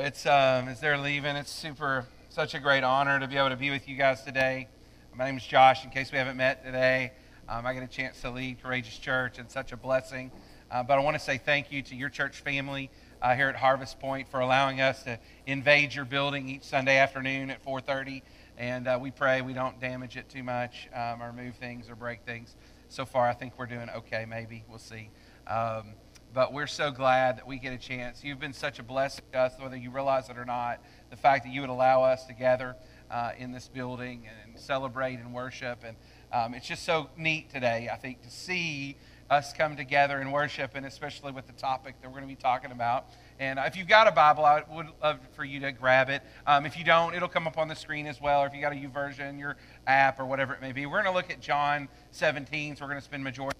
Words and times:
It's 0.00 0.26
um, 0.26 0.68
as 0.68 0.78
they're 0.78 0.96
leaving, 0.96 1.34
it's 1.34 1.50
super, 1.50 2.06
such 2.28 2.54
a 2.54 2.60
great 2.60 2.84
honor 2.84 3.18
to 3.18 3.26
be 3.26 3.36
able 3.36 3.48
to 3.48 3.56
be 3.56 3.70
with 3.70 3.88
you 3.88 3.96
guys 3.96 4.22
today. 4.22 4.68
My 5.12 5.24
name 5.24 5.36
is 5.36 5.44
Josh. 5.44 5.84
In 5.84 5.90
case 5.90 6.12
we 6.12 6.18
haven't 6.18 6.36
met 6.36 6.64
today, 6.64 7.12
um, 7.48 7.66
I 7.66 7.74
get 7.74 7.82
a 7.82 7.88
chance 7.88 8.20
to 8.20 8.30
lead 8.30 8.62
Courageous 8.62 8.96
Church, 8.96 9.40
and 9.40 9.50
such 9.50 9.72
a 9.72 9.76
blessing. 9.76 10.30
Uh, 10.70 10.84
but 10.84 10.98
I 10.98 11.02
want 11.02 11.16
to 11.16 11.22
say 11.22 11.36
thank 11.36 11.72
you 11.72 11.82
to 11.82 11.96
your 11.96 12.10
church 12.10 12.42
family 12.42 12.90
uh, 13.20 13.34
here 13.34 13.48
at 13.48 13.56
Harvest 13.56 13.98
Point 13.98 14.28
for 14.28 14.38
allowing 14.38 14.80
us 14.80 15.02
to 15.02 15.18
invade 15.46 15.92
your 15.92 16.04
building 16.04 16.48
each 16.48 16.62
Sunday 16.62 16.98
afternoon 16.98 17.50
at 17.50 17.64
4:30. 17.64 18.22
And 18.56 18.86
uh, 18.86 18.98
we 19.02 19.10
pray 19.10 19.40
we 19.40 19.52
don't 19.52 19.80
damage 19.80 20.16
it 20.16 20.28
too 20.28 20.44
much, 20.44 20.88
um, 20.94 21.20
or 21.20 21.32
move 21.32 21.56
things, 21.56 21.90
or 21.90 21.96
break 21.96 22.22
things. 22.22 22.54
So 22.88 23.04
far, 23.04 23.28
I 23.28 23.34
think 23.34 23.54
we're 23.58 23.66
doing 23.66 23.90
okay. 23.90 24.26
Maybe 24.28 24.64
we'll 24.68 24.78
see. 24.78 25.10
Um, 25.48 25.94
but 26.34 26.52
we're 26.52 26.66
so 26.66 26.90
glad 26.90 27.38
that 27.38 27.46
we 27.46 27.58
get 27.58 27.72
a 27.72 27.78
chance. 27.78 28.22
You've 28.22 28.40
been 28.40 28.52
such 28.52 28.78
a 28.78 28.82
blessing 28.82 29.24
to 29.32 29.38
us, 29.38 29.52
whether 29.58 29.76
you 29.76 29.90
realize 29.90 30.28
it 30.28 30.36
or 30.36 30.44
not. 30.44 30.80
The 31.10 31.16
fact 31.16 31.44
that 31.44 31.52
you 31.52 31.60
would 31.62 31.70
allow 31.70 32.02
us 32.02 32.26
to 32.26 32.34
gather 32.34 32.76
uh, 33.10 33.32
in 33.38 33.52
this 33.52 33.68
building 33.68 34.28
and 34.44 34.58
celebrate 34.58 35.18
and 35.18 35.32
worship. 35.32 35.84
And 35.84 35.96
um, 36.32 36.54
it's 36.54 36.66
just 36.66 36.84
so 36.84 37.08
neat 37.16 37.50
today, 37.50 37.88
I 37.92 37.96
think, 37.96 38.22
to 38.22 38.30
see 38.30 38.96
us 39.30 39.52
come 39.52 39.76
together 39.76 40.18
and 40.18 40.32
worship, 40.32 40.72
and 40.74 40.86
especially 40.86 41.32
with 41.32 41.46
the 41.46 41.52
topic 41.54 41.94
that 42.00 42.08
we're 42.08 42.18
going 42.18 42.28
to 42.28 42.34
be 42.34 42.40
talking 42.40 42.72
about. 42.72 43.06
And 43.38 43.58
if 43.62 43.76
you've 43.76 43.88
got 43.88 44.08
a 44.08 44.12
Bible, 44.12 44.44
I 44.44 44.64
would 44.70 44.88
love 45.02 45.20
for 45.34 45.44
you 45.44 45.60
to 45.60 45.72
grab 45.72 46.08
it. 46.08 46.22
Um, 46.46 46.66
if 46.66 46.78
you 46.78 46.84
don't, 46.84 47.14
it'll 47.14 47.28
come 47.28 47.46
up 47.46 47.58
on 47.58 47.68
the 47.68 47.76
screen 47.76 48.06
as 48.06 48.20
well, 48.20 48.40
or 48.40 48.46
if 48.46 48.54
you 48.54 48.60
got 48.60 48.72
a 48.72 48.76
YouVersion, 48.76 49.38
your 49.38 49.56
app, 49.86 50.18
or 50.18 50.26
whatever 50.26 50.54
it 50.54 50.60
may 50.60 50.72
be. 50.72 50.86
We're 50.86 51.02
going 51.02 51.12
to 51.12 51.16
look 51.16 51.30
at 51.30 51.40
John 51.40 51.88
17, 52.10 52.76
so 52.76 52.84
we're 52.84 52.90
going 52.90 53.00
to 53.00 53.04
spend 53.04 53.22
majority 53.22 53.58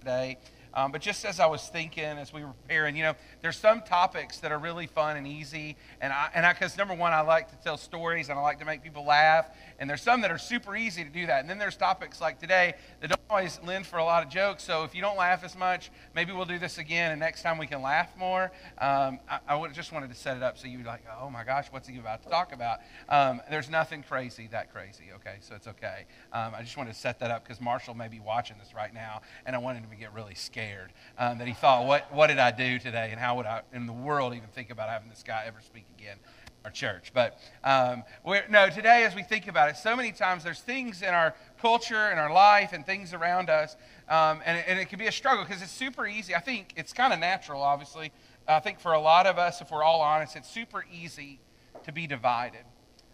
today. 0.00 0.38
Um, 0.74 0.92
but 0.92 1.00
just 1.00 1.24
as 1.24 1.40
I 1.40 1.46
was 1.46 1.68
thinking, 1.68 2.04
as 2.04 2.32
we 2.32 2.44
were 2.44 2.52
preparing, 2.66 2.96
you 2.96 3.02
know, 3.02 3.14
there's 3.42 3.56
some 3.56 3.82
topics 3.82 4.38
that 4.38 4.52
are 4.52 4.58
really 4.58 4.86
fun 4.86 5.16
and 5.16 5.26
easy. 5.26 5.76
And 6.00 6.12
I, 6.12 6.28
and 6.34 6.44
I, 6.46 6.52
because 6.52 6.76
number 6.76 6.94
one, 6.94 7.12
I 7.12 7.20
like 7.22 7.50
to 7.50 7.56
tell 7.64 7.76
stories 7.76 8.28
and 8.28 8.38
I 8.38 8.42
like 8.42 8.58
to 8.60 8.64
make 8.64 8.82
people 8.82 9.04
laugh. 9.04 9.50
And 9.78 9.88
there's 9.88 10.02
some 10.02 10.20
that 10.22 10.30
are 10.30 10.38
super 10.38 10.76
easy 10.76 11.04
to 11.04 11.10
do 11.10 11.26
that. 11.26 11.40
And 11.40 11.50
then 11.50 11.58
there's 11.58 11.76
topics 11.76 12.20
like 12.20 12.38
today 12.38 12.74
that 13.00 13.08
don't 13.08 13.17
always 13.30 13.60
lend 13.64 13.86
for 13.86 13.98
a 13.98 14.04
lot 14.04 14.22
of 14.22 14.30
jokes. 14.30 14.62
So 14.64 14.84
if 14.84 14.94
you 14.94 15.02
don't 15.02 15.16
laugh 15.16 15.44
as 15.44 15.56
much, 15.56 15.90
maybe 16.14 16.32
we'll 16.32 16.46
do 16.46 16.58
this 16.58 16.78
again. 16.78 17.10
And 17.10 17.20
next 17.20 17.42
time 17.42 17.58
we 17.58 17.66
can 17.66 17.82
laugh 17.82 18.08
more. 18.16 18.50
Um, 18.78 19.20
I, 19.28 19.40
I 19.48 19.68
just 19.68 19.92
wanted 19.92 20.08
to 20.10 20.16
set 20.16 20.36
it 20.36 20.42
up 20.42 20.56
so 20.56 20.66
you'd 20.66 20.78
be 20.78 20.84
like, 20.84 21.04
oh 21.20 21.28
my 21.28 21.44
gosh, 21.44 21.66
what's 21.70 21.86
he 21.88 21.98
about 21.98 22.22
to 22.22 22.30
talk 22.30 22.52
about? 22.52 22.78
Um, 23.08 23.42
there's 23.50 23.68
nothing 23.68 24.02
crazy 24.02 24.48
that 24.52 24.72
crazy. 24.72 25.04
Okay, 25.16 25.36
so 25.40 25.54
it's 25.54 25.68
okay. 25.68 26.06
Um, 26.32 26.54
I 26.54 26.62
just 26.62 26.76
wanted 26.76 26.94
to 26.94 26.98
set 26.98 27.20
that 27.20 27.30
up 27.30 27.44
because 27.44 27.60
Marshall 27.60 27.94
may 27.94 28.08
be 28.08 28.20
watching 28.20 28.56
this 28.58 28.74
right 28.74 28.94
now, 28.94 29.20
and 29.44 29.54
I 29.54 29.58
wanted 29.58 29.84
him 29.84 29.90
to 29.90 29.96
get 29.96 30.14
really 30.14 30.34
scared 30.34 30.92
um, 31.18 31.38
that 31.38 31.46
he 31.46 31.54
thought, 31.54 31.86
what 31.86 32.12
what 32.12 32.28
did 32.28 32.38
I 32.38 32.50
do 32.50 32.78
today, 32.78 33.08
and 33.10 33.20
how 33.20 33.36
would 33.36 33.46
I 33.46 33.62
in 33.72 33.86
the 33.86 33.92
world 33.92 34.34
even 34.34 34.48
think 34.48 34.70
about 34.70 34.88
having 34.88 35.08
this 35.08 35.22
guy 35.22 35.44
ever 35.46 35.60
speak 35.60 35.84
again? 35.98 36.18
our 36.64 36.70
church. 36.70 37.12
But 37.14 37.38
um, 37.64 38.04
no, 38.50 38.68
today 38.68 39.04
as 39.04 39.14
we 39.14 39.22
think 39.22 39.48
about 39.48 39.70
it, 39.70 39.76
so 39.76 39.96
many 39.96 40.12
times 40.12 40.44
there's 40.44 40.60
things 40.60 41.02
in 41.02 41.10
our 41.10 41.34
culture 41.58 42.08
and 42.08 42.18
our 42.18 42.32
life 42.32 42.72
and 42.72 42.84
things 42.86 43.12
around 43.12 43.50
us, 43.50 43.76
um, 44.08 44.40
and, 44.44 44.64
and, 44.66 44.78
it 44.78 44.88
can 44.88 44.98
be 44.98 45.06
a 45.06 45.12
struggle 45.12 45.44
because 45.44 45.62
it's 45.62 45.72
super 45.72 46.06
easy. 46.06 46.34
I 46.34 46.40
think 46.40 46.72
it's 46.76 46.92
kind 46.92 47.12
of 47.12 47.18
natural, 47.18 47.62
obviously. 47.62 48.12
I 48.46 48.60
think 48.60 48.80
for 48.80 48.92
a 48.92 49.00
lot 49.00 49.26
of 49.26 49.38
us, 49.38 49.60
if 49.60 49.70
we're 49.70 49.82
all 49.82 50.00
honest, 50.00 50.34
it's 50.36 50.48
super 50.48 50.84
easy 50.92 51.40
to 51.84 51.92
be 51.92 52.06
divided. 52.06 52.64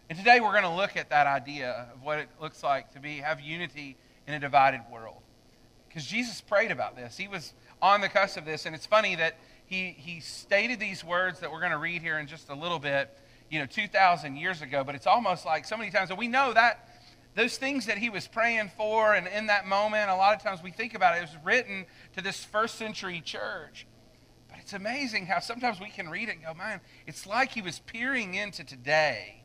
And 0.09 0.17
today 0.17 0.39
we're 0.39 0.51
going 0.51 0.63
to 0.63 0.69
look 0.69 0.95
at 0.95 1.09
that 1.09 1.27
idea 1.27 1.89
of 1.93 2.03
what 2.03 2.19
it 2.19 2.29
looks 2.39 2.63
like 2.63 2.93
to 2.93 2.99
be 2.99 3.17
have 3.17 3.41
unity 3.41 3.97
in 4.27 4.33
a 4.33 4.39
divided 4.39 4.81
world. 4.91 5.21
Because 5.87 6.05
Jesus 6.05 6.41
prayed 6.41 6.71
about 6.71 6.95
this. 6.95 7.17
He 7.17 7.27
was 7.27 7.53
on 7.81 8.01
the 8.01 8.09
cusp 8.09 8.37
of 8.37 8.45
this, 8.45 8.65
and 8.65 8.75
it's 8.75 8.85
funny 8.85 9.15
that 9.15 9.37
he, 9.65 9.95
he 9.97 10.19
stated 10.19 10.79
these 10.79 11.03
words 11.03 11.39
that 11.39 11.51
we're 11.51 11.59
going 11.59 11.71
to 11.71 11.77
read 11.77 12.01
here 12.01 12.19
in 12.19 12.27
just 12.27 12.49
a 12.49 12.55
little 12.55 12.79
bit 12.79 13.17
you 13.49 13.59
know, 13.59 13.65
2,000 13.65 14.35
years 14.35 14.61
ago, 14.61 14.83
but 14.83 14.95
it's 14.95 15.07
almost 15.07 15.45
like 15.45 15.65
so 15.65 15.77
many 15.77 15.91
times, 15.91 16.11
we 16.17 16.27
know 16.27 16.53
that 16.53 16.84
those 17.35 17.57
things 17.57 17.85
that 17.87 17.97
he 17.97 18.09
was 18.09 18.27
praying 18.27 18.71
for, 18.77 19.13
and 19.13 19.27
in 19.27 19.47
that 19.47 19.67
moment, 19.67 20.09
a 20.09 20.15
lot 20.15 20.35
of 20.35 20.41
times 20.41 20.63
we 20.63 20.71
think 20.71 20.93
about 20.93 21.15
it, 21.15 21.19
it 21.19 21.21
was 21.21 21.37
written 21.43 21.85
to 22.15 22.21
this 22.21 22.43
first 22.43 22.75
century 22.75 23.21
church. 23.21 23.85
But 24.49 24.59
it's 24.59 24.73
amazing 24.73 25.25
how 25.25 25.39
sometimes 25.39 25.81
we 25.81 25.89
can 25.89 26.09
read 26.09 26.29
it 26.29 26.37
and 26.37 26.45
go, 26.45 26.53
man, 26.53 26.79
it's 27.05 27.27
like 27.27 27.51
he 27.51 27.61
was 27.61 27.79
peering 27.79 28.35
into 28.35 28.63
today 28.63 29.43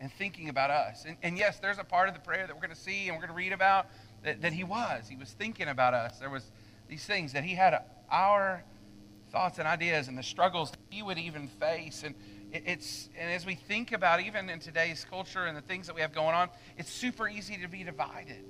and 0.00 0.12
thinking 0.12 0.48
about 0.48 0.70
us. 0.70 1.04
And, 1.06 1.16
and 1.22 1.36
yes, 1.36 1.58
there's 1.58 1.78
a 1.78 1.84
part 1.84 2.08
of 2.08 2.14
the 2.14 2.20
prayer 2.20 2.46
that 2.46 2.54
we're 2.54 2.62
going 2.62 2.74
to 2.74 2.80
see 2.80 3.08
and 3.08 3.16
we're 3.16 3.26
going 3.26 3.36
to 3.36 3.36
read 3.36 3.52
about 3.52 3.86
that, 4.22 4.42
that 4.42 4.52
he 4.52 4.62
was. 4.62 5.08
He 5.08 5.16
was 5.16 5.30
thinking 5.30 5.68
about 5.68 5.92
us. 5.92 6.18
There 6.18 6.30
was 6.30 6.52
these 6.88 7.04
things 7.04 7.32
that 7.32 7.42
he 7.42 7.54
had 7.54 7.82
our 8.10 8.62
thoughts 9.32 9.58
and 9.58 9.66
ideas 9.66 10.06
and 10.06 10.16
the 10.16 10.22
struggles 10.22 10.70
that 10.70 10.78
he 10.90 11.02
would 11.02 11.18
even 11.18 11.48
face. 11.48 12.04
And 12.04 12.14
it's 12.54 13.08
and 13.18 13.30
as 13.30 13.44
we 13.44 13.54
think 13.54 13.92
about 13.92 14.20
even 14.20 14.48
in 14.48 14.60
today's 14.60 15.04
culture 15.08 15.46
and 15.46 15.56
the 15.56 15.62
things 15.62 15.86
that 15.86 15.94
we 15.94 16.00
have 16.00 16.14
going 16.14 16.34
on, 16.34 16.48
it's 16.78 16.90
super 16.90 17.28
easy 17.28 17.56
to 17.58 17.68
be 17.68 17.82
divided. 17.82 18.44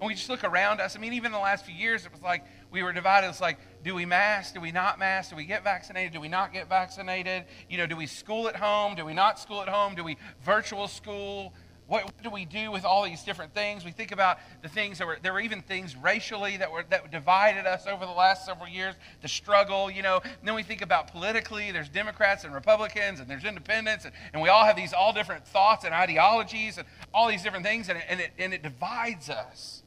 And 0.00 0.08
we 0.08 0.14
just 0.14 0.28
look 0.28 0.42
around 0.42 0.80
us. 0.80 0.96
I 0.96 0.98
mean, 0.98 1.12
even 1.12 1.26
in 1.26 1.32
the 1.32 1.38
last 1.38 1.64
few 1.64 1.74
years, 1.74 2.04
it 2.04 2.12
was 2.12 2.20
like 2.20 2.44
we 2.70 2.82
were 2.82 2.92
divided. 2.92 3.28
It's 3.28 3.40
like, 3.40 3.58
do 3.84 3.94
we 3.94 4.04
mask? 4.04 4.54
Do 4.54 4.60
we 4.60 4.72
not 4.72 4.98
mask? 4.98 5.30
Do 5.30 5.36
we 5.36 5.44
get 5.44 5.62
vaccinated? 5.62 6.12
Do 6.12 6.20
we 6.20 6.28
not 6.28 6.52
get 6.52 6.68
vaccinated? 6.68 7.44
You 7.70 7.78
know, 7.78 7.86
do 7.86 7.96
we 7.96 8.06
school 8.06 8.48
at 8.48 8.56
home? 8.56 8.96
Do 8.96 9.04
we 9.04 9.14
not 9.14 9.38
school 9.38 9.62
at 9.62 9.68
home? 9.68 9.94
Do 9.94 10.02
we 10.02 10.16
virtual 10.44 10.88
school? 10.88 11.54
What, 11.86 12.10
do 12.22 12.30
we 12.30 12.46
do 12.46 12.70
with 12.70 12.86
all 12.86 13.04
these 13.04 13.22
different 13.22 13.52
things? 13.52 13.84
We 13.84 13.90
think 13.90 14.10
about 14.10 14.38
the 14.62 14.68
things 14.68 14.98
that 14.98 15.06
were, 15.06 15.18
there 15.22 15.34
were 15.34 15.40
even 15.40 15.60
things 15.60 15.94
racially 15.94 16.56
that 16.56 16.72
were, 16.72 16.84
that 16.88 17.10
divided 17.10 17.66
us 17.66 17.86
over 17.86 18.06
the 18.06 18.12
last 18.12 18.46
several 18.46 18.68
years, 18.68 18.94
the 19.20 19.28
struggle, 19.28 19.90
you 19.90 20.02
know. 20.02 20.20
And 20.24 20.48
then 20.48 20.54
we 20.54 20.62
think 20.62 20.80
about 20.80 21.12
politically, 21.12 21.72
there's 21.72 21.90
Democrats 21.90 22.44
and 22.44 22.54
Republicans 22.54 23.20
and 23.20 23.28
there's 23.28 23.44
independents, 23.44 24.06
and, 24.06 24.14
and 24.32 24.42
we 24.42 24.48
all 24.48 24.64
have 24.64 24.76
these 24.76 24.94
all 24.94 25.12
different 25.12 25.46
thoughts 25.46 25.84
and 25.84 25.94
ideologies 25.94 26.78
and 26.78 26.86
all 27.12 27.28
these 27.28 27.42
different 27.42 27.66
things, 27.66 27.90
and, 27.90 28.02
and, 28.08 28.20
it, 28.20 28.30
and 28.38 28.54
it 28.54 28.62
divides 28.62 29.28
us. 29.28 29.83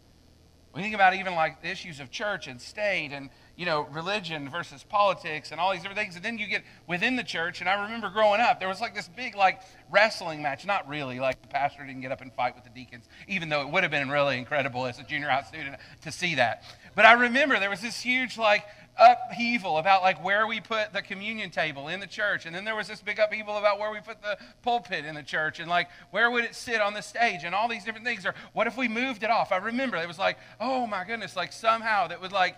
We 0.78 0.84
think 0.84 0.94
about 0.94 1.16
even 1.16 1.34
like 1.34 1.64
the 1.64 1.70
issues 1.70 2.00
of 2.00 2.12
church 2.12 2.46
and 2.46 2.62
state 2.62 3.10
and 3.12 3.32
you 3.58 3.66
know, 3.66 3.88
religion 3.92 4.48
versus 4.48 4.84
politics 4.84 5.52
and 5.52 5.60
all 5.60 5.72
these 5.72 5.82
different 5.82 5.98
things. 5.98 6.16
And 6.16 6.24
then 6.24 6.38
you 6.38 6.46
get 6.46 6.62
within 6.86 7.16
the 7.16 7.24
church. 7.24 7.60
And 7.60 7.68
I 7.68 7.84
remember 7.84 8.12
growing 8.12 8.40
up, 8.40 8.60
there 8.60 8.70
was 8.70 8.80
like 8.80 8.94
this 8.94 9.08
big, 9.08 9.36
like, 9.36 9.62
wrestling 9.90 10.44
match. 10.44 10.64
Not 10.64 10.88
really, 10.88 11.20
like, 11.20 11.42
the 11.42 11.48
pastor 11.48 11.84
didn't 11.84 12.02
get 12.02 12.12
up 12.12 12.22
and 12.22 12.32
fight 12.32 12.54
with 12.54 12.64
the 12.64 12.70
deacons, 12.70 13.10
even 13.28 13.50
though 13.50 13.62
it 13.62 13.70
would 13.70 13.82
have 13.82 13.92
been 13.92 14.10
really 14.10 14.38
incredible 14.38 14.86
as 14.86 15.00
a 15.00 15.04
junior 15.04 15.28
high 15.28 15.42
student 15.42 15.76
to 16.04 16.12
see 16.12 16.36
that. 16.36 16.64
But 16.94 17.06
I 17.06 17.14
remember 17.14 17.60
there 17.60 17.72
was 17.72 17.82
this 17.82 18.00
huge, 18.00 18.38
like, 18.38 18.64
upheaval 19.00 19.78
about 19.78 20.02
like 20.02 20.24
where 20.24 20.48
we 20.48 20.60
put 20.60 20.94
the 20.94 21.02
communion 21.02 21.50
table 21.50 21.88
in 21.88 22.00
the 22.00 22.08
church 22.08 22.46
and 22.46 22.56
then 22.56 22.66
there 22.66 22.76
was 22.76 22.88
this 22.88 23.02
big 23.02 23.20
upheaval 23.20 23.58
about 23.58 23.80
where 23.80 23.92
we 23.92 24.00
put 24.00 24.22
the 24.22 24.38
pulpit 24.64 25.06
in 25.06 25.14
the 25.14 25.24
church 25.24 25.60
and 25.60 25.70
like 25.70 25.88
where 26.12 26.32
would 26.32 26.44
it 26.44 26.56
sit 26.56 26.82
on 26.82 26.94
the 26.94 27.02
stage 27.02 27.44
and 27.44 27.54
all 27.54 27.68
these 27.68 27.84
different 27.84 28.06
things 28.06 28.26
or 28.26 28.34
what 28.54 28.66
if 28.66 28.76
we 28.76 28.88
moved 28.88 29.24
it 29.24 29.30
off 29.30 29.52
i 29.52 29.58
remember 29.58 29.98
it 29.98 30.08
was 30.08 30.18
like 30.18 30.38
oh 30.60 30.88
my 30.88 31.04
goodness 31.04 31.36
like 31.36 31.54
somehow 31.54 32.08
that 32.08 32.20
would 32.20 32.32
like 32.32 32.56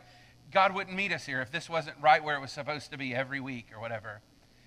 God 0.52 0.74
wouldn't 0.74 0.96
meet 0.96 1.12
us 1.12 1.26
here 1.26 1.42
if 1.42 1.52
this 1.52 1.70
wasn't 1.70 1.96
right 2.02 2.24
where 2.24 2.36
it 2.36 2.42
was 2.42 2.52
supposed 2.52 2.92
to 2.92 2.98
be 2.98 3.14
every 3.14 3.40
week 3.40 3.68
or 3.74 3.80
whatever. 3.80 4.22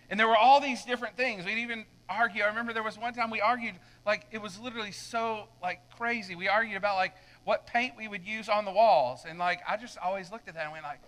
And 0.09 0.21
there 0.21 0.28
were 0.28 0.37
all 0.37 0.60
these 0.60 0.84
different 0.84 1.16
things. 1.16 1.44
We'd 1.44 1.59
even 1.59 1.87
argue. 2.09 2.43
I 2.43 2.49
remember 2.49 2.72
there 2.72 2.83
was 2.83 2.99
one 2.99 3.15
time 3.15 3.31
we 3.31 3.41
argued, 3.41 3.75
like, 4.04 4.27
it 4.31 4.39
was 4.39 4.59
literally 4.59 4.93
so, 4.93 5.49
like, 5.62 5.81
crazy. 5.97 6.34
We 6.34 6.49
argued 6.49 6.77
about, 6.77 6.97
like, 6.97 7.15
what 7.44 7.66
paint 7.66 7.94
we 7.97 8.09
would 8.09 8.25
use 8.25 8.49
on 8.49 8.65
the 8.65 8.71
walls. 8.71 9.25
And, 9.27 9.39
like, 9.39 9.60
I 9.66 9.77
just 9.77 9.99
always 9.99 10.31
looked 10.31 10.49
at 10.49 10.54
that 10.54 10.65
and 10.65 10.72
went, 10.72 10.84
like, 10.84 11.00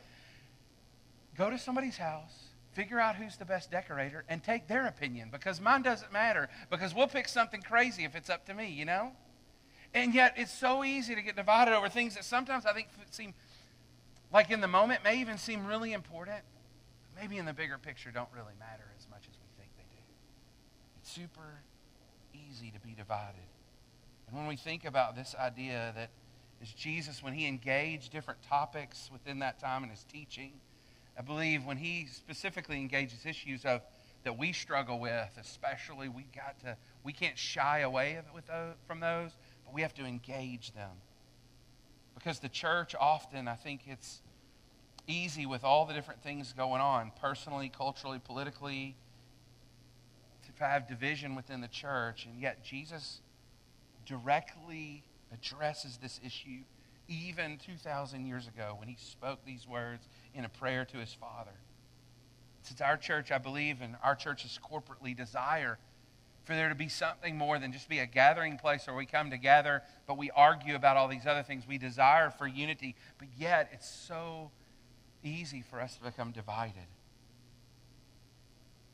go 1.37 1.51
to 1.51 1.59
somebody's 1.59 1.97
house, 1.97 2.33
figure 2.73 2.99
out 2.99 3.17
who's 3.17 3.37
the 3.37 3.45
best 3.45 3.71
decorator, 3.71 4.25
and 4.29 4.43
take 4.43 4.67
their 4.67 4.87
opinion 4.87 5.29
because 5.31 5.61
mine 5.61 5.83
doesn't 5.83 6.13
matter 6.13 6.49
because 6.71 6.95
we'll 6.95 7.07
pick 7.07 7.29
something 7.29 7.63
crazy 7.63 8.05
if 8.05 8.15
it's 8.15 8.31
up 8.31 8.47
to 8.47 8.55
me, 8.55 8.69
you 8.69 8.85
know? 8.85 9.13
And 9.93 10.13
yet, 10.13 10.35
it's 10.37 10.53
so 10.53 10.83
easy 10.83 11.15
to 11.15 11.23
get 11.23 11.37
divided 11.37 11.73
over 11.73 11.89
things 11.89 12.17
that 12.17 12.25
sometimes 12.25 12.67
I 12.67 12.73
think 12.73 12.89
seem 13.11 13.33
like 14.33 14.51
in 14.51 14.61
the 14.61 14.69
moment 14.69 15.05
may 15.05 15.21
even 15.21 15.39
seem 15.39 15.65
really 15.65 15.93
important, 15.93 16.41
but 17.03 17.23
maybe 17.23 17.39
in 17.39 17.47
the 17.47 17.53
bigger 17.53 17.79
picture 17.79 18.11
don't 18.11 18.29
really 18.35 18.55
matter 18.59 18.85
as 18.99 19.07
much 19.09 19.23
as 19.31 19.37
we 19.41 19.47
think 19.57 19.71
they 19.77 19.85
do. 19.95 20.03
It's 21.01 21.13
super 21.13 21.63
easy 22.35 22.73
to 22.73 22.81
be 22.81 22.95
divided. 22.95 23.47
And 24.27 24.37
when 24.37 24.49
we 24.49 24.57
think 24.57 24.85
about 24.85 25.15
this 25.15 25.37
idea 25.39 25.93
that 25.95 26.11
is 26.61 26.73
Jesus, 26.73 27.23
when 27.23 27.35
he 27.35 27.47
engaged 27.47 28.11
different 28.11 28.43
topics 28.43 29.11
within 29.13 29.39
that 29.41 29.61
time 29.61 29.85
in 29.85 29.91
his 29.91 30.03
teaching, 30.05 30.53
I 31.19 31.23
believe 31.23 31.65
when 31.65 31.77
he 31.77 32.07
specifically 32.11 32.77
engages 32.77 33.25
issues 33.25 33.65
of 33.65 33.83
that 34.25 34.39
we 34.39 34.53
struggle 34.53 34.99
with, 34.99 35.31
especially 35.41 36.09
we 36.09 36.27
got 36.35 36.59
to 36.61 36.77
we 37.05 37.13
can't 37.13 37.39
shy 37.39 37.81
away 37.81 38.19
with 38.35 38.47
those, 38.47 38.75
from 38.87 39.01
those, 39.01 39.31
but 39.65 39.75
we 39.75 39.83
have 39.83 39.95
to 39.95 40.05
engage 40.05 40.73
them. 40.73 40.91
Because 42.15 42.39
the 42.39 42.49
church 42.49 42.95
often, 42.99 43.49
I 43.49 43.55
think 43.55 43.83
it's 43.87 44.23
easy 45.07 45.45
with 45.45 45.65
all 45.65 45.85
the 45.85 45.93
different 45.93 46.23
things 46.23 46.53
going 46.55 46.81
on, 46.81 47.13
personally, 47.21 47.69
culturally, 47.69 48.19
politically, 48.19 48.97
to 50.57 50.65
have 50.65 50.89
division 50.89 51.35
within 51.35 51.61
the 51.61 51.69
church. 51.69 52.27
And 52.27 52.41
yet, 52.41 52.65
Jesus 52.65 53.21
directly 54.07 55.05
addresses 55.33 55.99
this 55.99 56.21
issue 56.25 56.61
even 57.09 57.59
2,000 57.59 58.27
years 58.27 58.49
ago 58.49 58.75
when 58.79 58.89
he 58.89 58.97
spoke 58.99 59.45
these 59.45 59.67
words 59.67 60.09
in 60.35 60.45
a 60.45 60.49
prayer 60.49 60.85
to 60.87 60.99
his 60.99 61.13
Father. 61.13 61.53
Since 62.63 62.81
our 62.81 62.97
church, 62.97 63.31
I 63.31 63.39
believe, 63.39 63.83
and 63.83 63.97
our 64.03 64.15
churches 64.15 64.59
corporately 64.71 65.17
desire 65.17 65.79
for 66.45 66.55
there 66.55 66.69
to 66.69 66.75
be 66.75 66.89
something 66.89 67.37
more 67.37 67.59
than 67.59 67.73
just 67.73 67.89
be 67.89 67.99
a 67.99 68.07
gathering 68.07 68.59
place 68.59 68.87
where 68.87 68.95
we 68.95 69.07
come 69.07 69.31
together, 69.31 69.83
but 70.07 70.19
we 70.19 70.31
argue 70.31 70.75
about 70.75 70.97
all 70.97 71.09
these 71.09 71.27
other 71.27 71.43
things. 71.43 71.67
We 71.67 71.79
desire 71.79 72.31
for 72.31 72.47
unity, 72.47 72.97
but 73.19 73.29
yet 73.39 73.71
it's 73.73 73.89
so 73.89 74.51
easy 75.23 75.63
for 75.63 75.81
us 75.81 75.97
to 75.97 76.03
become 76.03 76.33
divided. 76.33 76.87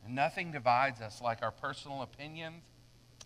And 0.05 0.15
nothing 0.15 0.53
divides 0.53 1.01
us 1.01 1.21
like 1.21 1.43
our 1.43 1.51
personal 1.51 2.03
opinions, 2.03 2.63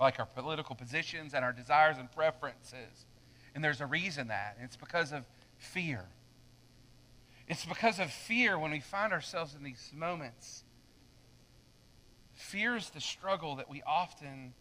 like 0.01 0.19
our 0.19 0.27
political 0.27 0.75
positions, 0.75 1.35
and 1.35 1.45
our 1.45 1.53
desires 1.53 1.99
and 1.99 2.11
preferences. 2.11 3.05
And 3.55 3.63
there's 3.63 3.81
a 3.81 3.87
reason 3.87 4.29
that. 4.29 4.57
It's 4.61 4.77
because 4.77 5.13
of 5.13 5.25
fear. 5.59 6.05
It's 7.47 7.65
because 7.65 7.99
of 7.99 8.11
fear 8.11 8.59
when 8.59 8.71
we 8.71 8.81
find 8.81 9.13
ourselves 9.13 9.55
in 9.55 9.63
these 9.63 9.93
moments. 9.95 10.65
Fear 12.35 12.77
is 12.77 12.91
the 12.91 13.01
struggle 13.01 13.57
that 13.57 13.71
we 13.71 13.83
often, 13.87 14.55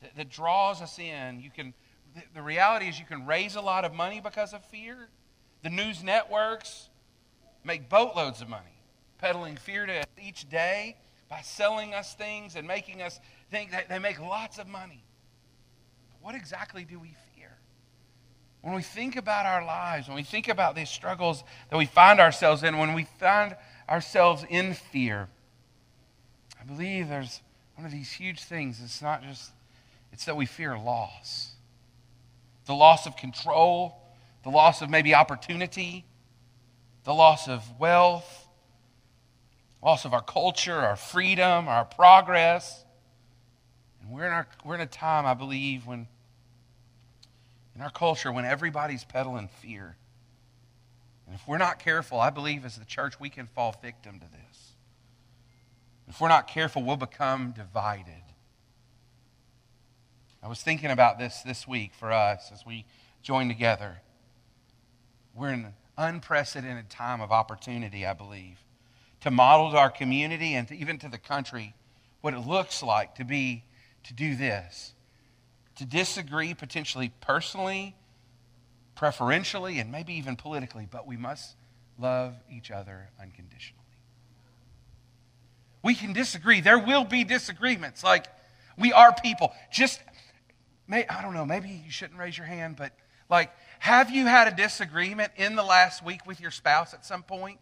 that, 0.00 0.16
that 0.16 0.30
draws 0.30 0.80
us 0.80 0.98
in. 0.98 1.40
You 1.40 1.50
can, 1.50 1.74
the, 2.14 2.22
the 2.34 2.42
reality 2.42 2.88
is 2.88 2.98
you 2.98 3.06
can 3.06 3.26
raise 3.26 3.54
a 3.54 3.60
lot 3.60 3.84
of 3.84 3.94
money 3.94 4.20
because 4.20 4.52
of 4.52 4.64
fear. 4.64 5.08
The 5.62 5.70
news 5.70 6.02
networks 6.02 6.88
make 7.64 7.88
boatloads 7.88 8.40
of 8.40 8.48
money 8.48 8.82
peddling 9.22 9.56
fear 9.56 9.86
to 9.86 10.00
us 10.00 10.06
each 10.20 10.48
day 10.50 10.96
by 11.30 11.40
selling 11.42 11.94
us 11.94 12.14
things 12.14 12.56
and 12.56 12.66
making 12.66 13.00
us 13.00 13.20
think 13.50 13.70
that 13.70 13.88
they 13.88 14.00
make 14.00 14.20
lots 14.20 14.58
of 14.58 14.66
money. 14.66 15.04
But 16.10 16.26
what 16.26 16.34
exactly 16.34 16.84
do 16.84 16.98
we? 16.98 17.14
When 18.62 18.74
we 18.74 18.82
think 18.82 19.16
about 19.16 19.44
our 19.44 19.64
lives, 19.64 20.06
when 20.06 20.16
we 20.16 20.22
think 20.22 20.48
about 20.48 20.76
these 20.76 20.88
struggles 20.88 21.42
that 21.68 21.76
we 21.76 21.86
find 21.86 22.20
ourselves 22.20 22.62
in, 22.62 22.78
when 22.78 22.94
we 22.94 23.04
find 23.18 23.56
ourselves 23.88 24.44
in 24.48 24.74
fear, 24.74 25.28
I 26.60 26.64
believe 26.64 27.08
there's 27.08 27.40
one 27.74 27.84
of 27.84 27.92
these 27.92 28.12
huge 28.12 28.44
things. 28.44 28.80
It's 28.82 29.02
not 29.02 29.24
just, 29.24 29.50
it's 30.12 30.24
that 30.26 30.36
we 30.36 30.46
fear 30.46 30.78
loss. 30.78 31.54
The 32.66 32.74
loss 32.74 33.06
of 33.06 33.16
control, 33.16 34.00
the 34.44 34.50
loss 34.50 34.80
of 34.80 34.88
maybe 34.88 35.12
opportunity, 35.12 36.04
the 37.02 37.12
loss 37.12 37.48
of 37.48 37.64
wealth, 37.80 38.46
loss 39.82 40.04
of 40.04 40.14
our 40.14 40.22
culture, 40.22 40.76
our 40.76 40.94
freedom, 40.94 41.66
our 41.66 41.84
progress. 41.84 42.84
And 44.00 44.12
we're 44.12 44.26
in, 44.26 44.32
our, 44.32 44.46
we're 44.64 44.76
in 44.76 44.80
a 44.82 44.86
time, 44.86 45.26
I 45.26 45.34
believe, 45.34 45.84
when 45.84 46.06
in 47.74 47.80
our 47.80 47.90
culture, 47.90 48.30
when 48.30 48.44
everybody's 48.44 49.04
peddling 49.04 49.48
fear. 49.60 49.96
And 51.26 51.34
if 51.34 51.46
we're 51.46 51.58
not 51.58 51.78
careful, 51.78 52.20
I 52.20 52.30
believe 52.30 52.64
as 52.64 52.76
the 52.76 52.84
church, 52.84 53.18
we 53.18 53.30
can 53.30 53.46
fall 53.46 53.74
victim 53.80 54.20
to 54.20 54.26
this. 54.26 54.72
If 56.08 56.20
we're 56.20 56.28
not 56.28 56.48
careful, 56.48 56.82
we'll 56.82 56.96
become 56.96 57.52
divided. 57.52 58.22
I 60.42 60.48
was 60.48 60.62
thinking 60.62 60.90
about 60.90 61.18
this 61.18 61.42
this 61.42 61.66
week 61.66 61.94
for 61.94 62.12
us 62.12 62.50
as 62.52 62.66
we 62.66 62.84
join 63.22 63.48
together. 63.48 63.98
We're 65.34 65.52
in 65.52 65.64
an 65.64 65.74
unprecedented 65.96 66.90
time 66.90 67.20
of 67.20 67.30
opportunity, 67.30 68.04
I 68.04 68.12
believe 68.12 68.58
to 69.22 69.30
model 69.30 69.70
to 69.70 69.76
our 69.76 69.90
community 69.90 70.54
and 70.54 70.68
to, 70.68 70.76
even 70.76 70.98
to 70.98 71.08
the 71.08 71.18
country 71.18 71.74
what 72.20 72.34
it 72.34 72.40
looks 72.40 72.82
like 72.82 73.14
to 73.14 73.24
be 73.24 73.64
to 74.04 74.12
do 74.12 74.34
this 74.34 74.94
to 75.76 75.84
disagree 75.84 76.54
potentially 76.54 77.12
personally 77.20 77.94
preferentially 78.94 79.78
and 79.78 79.90
maybe 79.90 80.14
even 80.14 80.36
politically 80.36 80.86
but 80.90 81.06
we 81.06 81.16
must 81.16 81.56
love 81.98 82.34
each 82.50 82.70
other 82.70 83.08
unconditionally. 83.20 83.78
We 85.82 85.94
can 85.94 86.12
disagree. 86.12 86.60
There 86.60 86.78
will 86.78 87.04
be 87.04 87.24
disagreements. 87.24 88.04
Like 88.04 88.26
we 88.78 88.92
are 88.92 89.12
people. 89.12 89.52
Just 89.72 90.00
may, 90.86 91.06
i 91.06 91.22
don't 91.22 91.34
know 91.34 91.46
maybe 91.46 91.82
you 91.84 91.90
shouldn't 91.90 92.18
raise 92.18 92.36
your 92.36 92.46
hand 92.46 92.76
but 92.76 92.92
like 93.30 93.50
have 93.82 94.10
you 94.12 94.26
had 94.26 94.46
a 94.46 94.54
disagreement 94.54 95.32
in 95.34 95.56
the 95.56 95.62
last 95.64 96.04
week 96.04 96.24
with 96.24 96.40
your 96.40 96.52
spouse 96.52 96.94
at 96.94 97.04
some 97.04 97.24
point? 97.24 97.58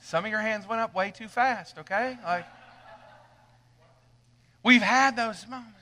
Some 0.00 0.24
of 0.24 0.30
your 0.32 0.40
hands 0.40 0.66
went 0.66 0.80
up 0.80 0.96
way 0.96 1.12
too 1.12 1.28
fast, 1.28 1.78
okay? 1.78 2.18
Like, 2.24 2.44
we've 4.64 4.82
had 4.82 5.16
those 5.16 5.46
moments 5.46 5.75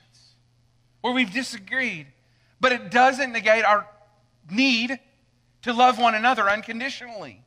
where 1.05 1.13
we've 1.13 1.31
disagreed, 1.31 2.07
but 2.59 2.71
it 2.71 2.89
doesn't 2.89 3.31
negate 3.31 3.63
our 3.63 3.87
need 4.49 4.99
to 5.61 5.71
love 5.71 5.99
one 5.99 6.15
another 6.15 6.49
unconditionally 6.49 7.43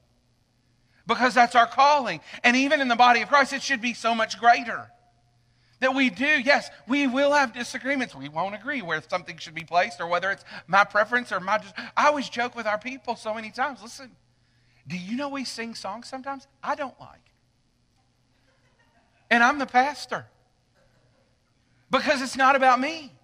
because 1.08 1.34
that's 1.34 1.56
our 1.56 1.66
calling. 1.66 2.20
And 2.44 2.56
even 2.56 2.80
in 2.80 2.86
the 2.86 2.94
body 2.94 3.20
of 3.20 3.28
Christ, 3.28 3.52
it 3.52 3.60
should 3.60 3.80
be 3.80 3.94
so 3.94 4.14
much 4.14 4.38
greater. 4.38 4.88
That 5.80 5.92
we 5.92 6.08
do, 6.08 6.24
yes, 6.24 6.70
we 6.86 7.08
will 7.08 7.32
have 7.32 7.52
disagreements. 7.52 8.14
We 8.14 8.28
won't 8.28 8.54
agree 8.54 8.80
where 8.80 9.02
something 9.10 9.38
should 9.38 9.56
be 9.56 9.64
placed 9.64 10.00
or 10.00 10.06
whether 10.06 10.30
it's 10.30 10.44
my 10.68 10.84
preference 10.84 11.32
or 11.32 11.40
my. 11.40 11.60
I 11.96 12.06
always 12.06 12.28
joke 12.28 12.54
with 12.54 12.68
our 12.68 12.78
people 12.78 13.16
so 13.16 13.34
many 13.34 13.50
times. 13.50 13.82
Listen, 13.82 14.12
do 14.86 14.96
you 14.96 15.16
know 15.16 15.30
we 15.30 15.44
sing 15.44 15.74
songs 15.74 16.08
sometimes 16.08 16.46
I 16.62 16.76
don't 16.76 16.94
like? 17.00 17.32
And 19.32 19.42
I'm 19.42 19.58
the 19.58 19.66
pastor. 19.66 20.26
Because 21.90 22.22
it's 22.22 22.36
not 22.36 22.54
about 22.54 22.78
me, 22.78 23.17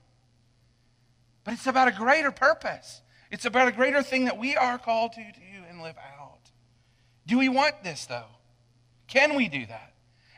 but 1.45 1.55
it's 1.55 1.67
about 1.67 1.89
a 1.89 1.93
greater 1.93 2.31
purpose. 2.31 3.03
It's 3.31 3.45
about 3.45 3.69
a 3.69 3.73
greater 3.73 4.03
thing 4.03 4.27
that 4.27 4.39
we 4.39 4.57
are 4.57 4.79
called 4.79 5.13
to 5.13 5.21
do 5.21 5.65
and 5.69 5.83
live 5.83 5.97
out. 6.19 6.51
Do 7.27 7.39
we 7.39 7.49
want 7.49 7.83
this, 7.83 8.07
though? 8.07 8.27
Can 9.07 9.37
we 9.37 9.49
do 9.49 9.65
that? 9.67 9.93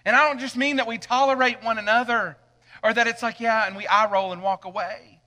And 0.05 0.15
I 0.15 0.29
don't 0.29 0.39
just 0.39 0.57
mean 0.57 0.77
that 0.77 0.87
we 0.87 0.99
tolerate 0.99 1.63
one 1.63 1.79
another 1.79 2.37
or 2.83 2.93
that 2.93 3.07
it's 3.07 3.23
like, 3.23 3.41
yeah, 3.41 3.67
and 3.67 3.77
we 3.77 3.87
eye 3.87 4.11
roll 4.11 4.33
and 4.33 4.43
walk 4.43 4.65
away. 4.65 5.21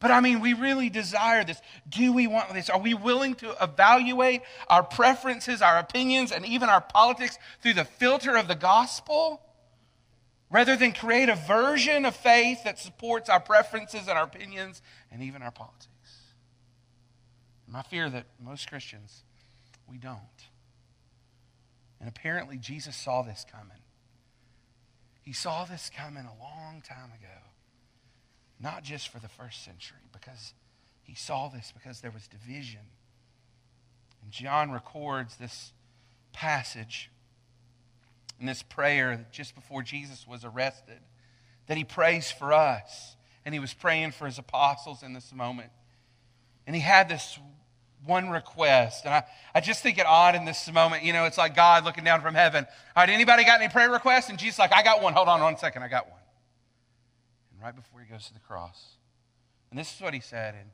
But 0.00 0.10
I 0.10 0.20
mean, 0.20 0.40
we 0.40 0.54
really 0.54 0.90
desire 0.90 1.44
this. 1.44 1.60
Do 1.88 2.12
we 2.12 2.26
want 2.26 2.52
this? 2.54 2.70
Are 2.70 2.78
we 2.78 2.94
willing 2.94 3.34
to 3.36 3.54
evaluate 3.62 4.42
our 4.68 4.82
preferences, 4.82 5.60
our 5.60 5.78
opinions, 5.78 6.30
and 6.30 6.46
even 6.46 6.68
our 6.68 6.80
politics 6.80 7.36
through 7.62 7.74
the 7.74 7.84
filter 7.84 8.36
of 8.36 8.46
the 8.46 8.54
gospel? 8.54 9.42
Rather 10.50 10.76
than 10.76 10.92
create 10.92 11.28
a 11.28 11.34
version 11.34 12.04
of 12.04 12.16
faith 12.16 12.64
that 12.64 12.78
supports 12.78 13.28
our 13.28 13.40
preferences 13.40 14.08
and 14.08 14.10
our 14.10 14.24
opinions 14.24 14.80
and 15.12 15.22
even 15.22 15.42
our 15.42 15.50
politics. 15.50 15.86
My 17.66 17.82
fear 17.82 18.08
that 18.08 18.24
most 18.42 18.68
Christians, 18.68 19.24
we 19.86 19.98
don't. 19.98 20.18
And 22.00 22.08
apparently, 22.08 22.56
Jesus 22.56 22.96
saw 22.96 23.22
this 23.22 23.44
coming. 23.50 23.82
He 25.20 25.34
saw 25.34 25.66
this 25.66 25.90
coming 25.94 26.24
a 26.24 26.42
long 26.42 26.82
time 26.82 27.10
ago 27.10 27.48
not 28.60 28.82
just 28.82 29.08
for 29.08 29.18
the 29.18 29.28
first 29.28 29.64
century, 29.64 29.98
because 30.12 30.54
he 31.02 31.14
saw 31.14 31.48
this 31.48 31.72
because 31.72 32.00
there 32.00 32.10
was 32.10 32.26
division. 32.26 32.80
And 34.22 34.32
John 34.32 34.70
records 34.70 35.36
this 35.36 35.72
passage 36.32 37.10
in 38.40 38.46
this 38.46 38.62
prayer 38.62 39.26
just 39.32 39.54
before 39.54 39.82
Jesus 39.82 40.26
was 40.26 40.44
arrested 40.44 41.00
that 41.68 41.76
he 41.76 41.84
prays 41.84 42.30
for 42.30 42.52
us. 42.52 43.14
And 43.44 43.54
he 43.54 43.60
was 43.60 43.72
praying 43.72 44.10
for 44.10 44.26
his 44.26 44.38
apostles 44.38 45.02
in 45.02 45.12
this 45.12 45.32
moment. 45.32 45.70
And 46.66 46.74
he 46.74 46.82
had 46.82 47.08
this 47.08 47.38
one 48.04 48.28
request. 48.28 49.04
And 49.04 49.14
I, 49.14 49.24
I 49.54 49.60
just 49.60 49.82
think 49.82 49.98
it 49.98 50.06
odd 50.06 50.34
in 50.34 50.44
this 50.44 50.70
moment. 50.70 51.04
You 51.04 51.12
know, 51.12 51.24
it's 51.24 51.38
like 51.38 51.54
God 51.54 51.84
looking 51.84 52.04
down 52.04 52.20
from 52.20 52.34
heaven. 52.34 52.66
All 52.96 53.02
right, 53.02 53.08
anybody 53.08 53.44
got 53.44 53.60
any 53.60 53.70
prayer 53.70 53.90
requests? 53.90 54.28
And 54.28 54.38
Jesus 54.38 54.58
like, 54.58 54.72
I 54.72 54.82
got 54.82 55.02
one. 55.02 55.14
Hold 55.14 55.28
on 55.28 55.40
one 55.40 55.56
second. 55.56 55.82
I 55.82 55.88
got 55.88 56.10
one 56.10 56.20
And 57.52 57.62
right 57.62 57.74
before 57.74 58.00
he 58.00 58.10
goes 58.10 58.26
to 58.26 58.34
the 58.34 58.40
cross. 58.40 58.96
And 59.70 59.78
this 59.78 59.94
is 59.94 60.00
what 60.00 60.12
he 60.14 60.20
said 60.20 60.54
in 60.54 60.70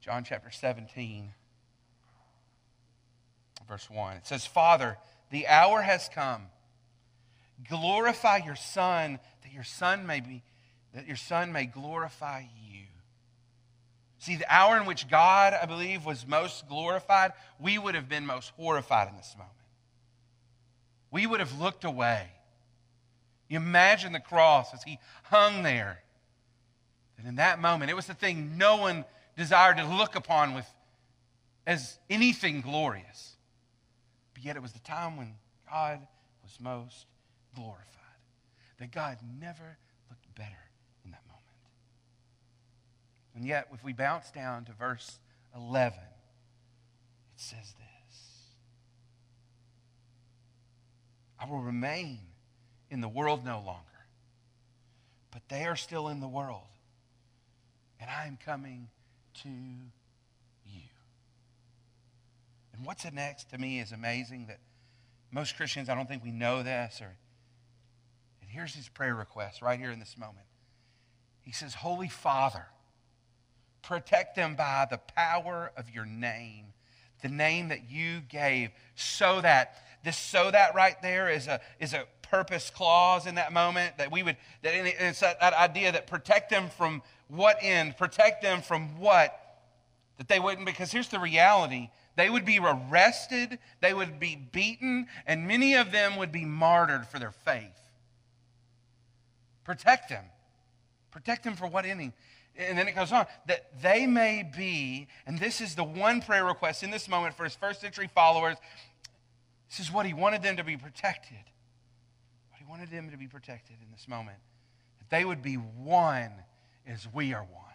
John 0.00 0.24
chapter 0.24 0.50
17, 0.50 1.32
verse 3.66 3.88
1. 3.90 4.16
It 4.18 4.26
says, 4.26 4.46
Father, 4.46 4.98
the 5.30 5.46
hour 5.46 5.82
has 5.82 6.08
come. 6.08 6.48
Glorify 7.66 8.38
your 8.38 8.56
Son, 8.56 9.18
that 9.42 9.52
your 9.52 9.64
Son 9.64 10.06
may 10.06 10.20
be, 10.20 10.42
that 10.94 11.06
your 11.06 11.16
Son 11.16 11.52
may 11.52 11.66
glorify 11.66 12.40
you. 12.40 12.84
See, 14.20 14.36
the 14.36 14.52
hour 14.52 14.76
in 14.76 14.86
which 14.86 15.08
God, 15.08 15.54
I 15.60 15.66
believe, 15.66 16.04
was 16.04 16.26
most 16.26 16.68
glorified, 16.68 17.32
we 17.58 17.78
would 17.78 17.94
have 17.94 18.08
been 18.08 18.26
most 18.26 18.52
horrified 18.56 19.08
in 19.08 19.16
this 19.16 19.34
moment. 19.36 19.54
We 21.10 21.26
would 21.26 21.40
have 21.40 21.58
looked 21.58 21.84
away. 21.84 22.28
You 23.48 23.56
imagine 23.56 24.12
the 24.12 24.20
cross 24.20 24.74
as 24.74 24.82
he 24.82 24.98
hung 25.24 25.62
there. 25.62 26.02
And 27.16 27.26
in 27.26 27.36
that 27.36 27.60
moment, 27.60 27.90
it 27.90 27.94
was 27.94 28.06
the 28.06 28.14
thing 28.14 28.58
no 28.58 28.76
one 28.76 29.04
desired 29.36 29.78
to 29.78 29.84
look 29.84 30.14
upon 30.16 30.54
with 30.54 30.66
as 31.66 31.98
anything 32.10 32.60
glorious. 32.60 33.36
But 34.34 34.42
yet 34.42 34.56
it 34.56 34.62
was 34.62 34.72
the 34.72 34.78
time 34.80 35.16
when 35.16 35.34
God 35.70 36.00
was 36.42 36.58
most 36.60 37.06
glorified. 37.54 37.84
That 38.78 38.92
God 38.92 39.18
never 39.40 39.78
looked 40.08 40.34
better 40.36 40.70
in 41.04 41.10
that 41.10 41.22
moment. 41.26 41.44
And 43.34 43.44
yet, 43.44 43.68
if 43.72 43.82
we 43.84 43.92
bounce 43.92 44.30
down 44.30 44.64
to 44.66 44.72
verse 44.72 45.18
11, 45.54 45.98
it 45.98 46.04
says 47.36 47.58
this 47.58 47.88
I 51.40 51.48
will 51.48 51.60
remain 51.60 52.18
in 52.90 53.00
the 53.00 53.08
world 53.08 53.44
no 53.44 53.62
longer. 53.64 53.82
But 55.30 55.42
they 55.48 55.64
are 55.66 55.76
still 55.76 56.08
in 56.08 56.20
the 56.20 56.28
world. 56.28 56.62
And 58.00 58.10
I 58.10 58.26
am 58.26 58.38
coming 58.44 58.88
to 59.42 59.48
you. 59.48 60.88
And 62.72 62.84
what's 62.84 63.10
next 63.12 63.50
to 63.50 63.58
me 63.58 63.80
is 63.80 63.92
amazing 63.92 64.46
that 64.46 64.58
most 65.30 65.56
Christians, 65.56 65.88
I 65.88 65.94
don't 65.94 66.08
think 66.08 66.24
we 66.24 66.32
know 66.32 66.62
this. 66.62 67.00
Or, 67.00 67.16
and 68.48 68.56
here's 68.56 68.74
his 68.74 68.88
prayer 68.88 69.14
request 69.14 69.60
right 69.60 69.78
here 69.78 69.90
in 69.90 69.98
this 69.98 70.16
moment. 70.16 70.46
He 71.42 71.52
says, 71.52 71.74
Holy 71.74 72.08
Father, 72.08 72.64
protect 73.82 74.36
them 74.36 74.56
by 74.56 74.86
the 74.90 74.96
power 74.96 75.70
of 75.76 75.90
your 75.90 76.06
name, 76.06 76.72
the 77.22 77.28
name 77.28 77.68
that 77.68 77.90
you 77.90 78.20
gave, 78.20 78.70
so 78.94 79.42
that 79.42 79.76
this 80.02 80.16
so 80.16 80.50
that 80.50 80.74
right 80.74 81.00
there 81.02 81.28
is 81.28 81.46
a, 81.46 81.60
is 81.78 81.92
a 81.92 82.04
purpose 82.22 82.70
clause 82.70 83.26
in 83.26 83.34
that 83.34 83.52
moment 83.52 83.98
that 83.98 84.10
we 84.10 84.22
would, 84.22 84.38
that 84.62 84.72
it's 84.74 85.20
that, 85.20 85.40
that 85.40 85.52
idea 85.52 85.92
that 85.92 86.06
protect 86.06 86.48
them 86.48 86.70
from 86.70 87.02
what 87.28 87.58
end? 87.60 87.98
Protect 87.98 88.42
them 88.42 88.62
from 88.62 88.98
what? 88.98 89.38
That 90.16 90.28
they 90.28 90.40
wouldn't, 90.40 90.66
because 90.66 90.90
here's 90.90 91.08
the 91.08 91.18
reality 91.18 91.90
they 92.16 92.30
would 92.30 92.46
be 92.46 92.58
arrested, 92.58 93.58
they 93.80 93.92
would 93.92 94.18
be 94.18 94.36
beaten, 94.36 95.06
and 95.26 95.46
many 95.46 95.74
of 95.74 95.92
them 95.92 96.16
would 96.16 96.32
be 96.32 96.46
martyred 96.46 97.06
for 97.06 97.18
their 97.18 97.30
faith. 97.30 97.87
Protect 99.68 100.08
them. 100.08 100.24
Protect 101.10 101.44
them 101.44 101.54
for 101.54 101.66
what 101.66 101.84
ending? 101.84 102.14
And 102.56 102.78
then 102.78 102.88
it 102.88 102.96
goes 102.96 103.12
on 103.12 103.26
that 103.48 103.82
they 103.82 104.06
may 104.06 104.42
be, 104.42 105.08
and 105.26 105.38
this 105.38 105.60
is 105.60 105.74
the 105.74 105.84
one 105.84 106.22
prayer 106.22 106.46
request 106.46 106.82
in 106.82 106.90
this 106.90 107.06
moment 107.06 107.36
for 107.36 107.44
his 107.44 107.54
first 107.54 107.82
century 107.82 108.08
followers. 108.14 108.56
This 109.68 109.80
is 109.80 109.92
what 109.92 110.06
he 110.06 110.14
wanted 110.14 110.42
them 110.42 110.56
to 110.56 110.64
be 110.64 110.78
protected. 110.78 111.44
What 112.48 112.58
he 112.58 112.64
wanted 112.64 112.90
them 112.90 113.10
to 113.10 113.18
be 113.18 113.26
protected 113.26 113.76
in 113.84 113.92
this 113.92 114.08
moment. 114.08 114.38
That 115.00 115.10
they 115.14 115.26
would 115.26 115.42
be 115.42 115.56
one 115.56 116.32
as 116.86 117.06
we 117.12 117.34
are 117.34 117.42
one. 117.42 117.74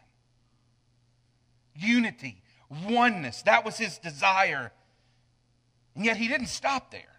Unity, 1.76 2.42
oneness. 2.90 3.44
That 3.44 3.64
was 3.64 3.78
his 3.78 4.00
desire. 4.00 4.72
And 5.94 6.04
yet 6.04 6.18
he 6.18 6.28
didn't 6.28 6.48
stop 6.48 6.90
there. 6.90 7.13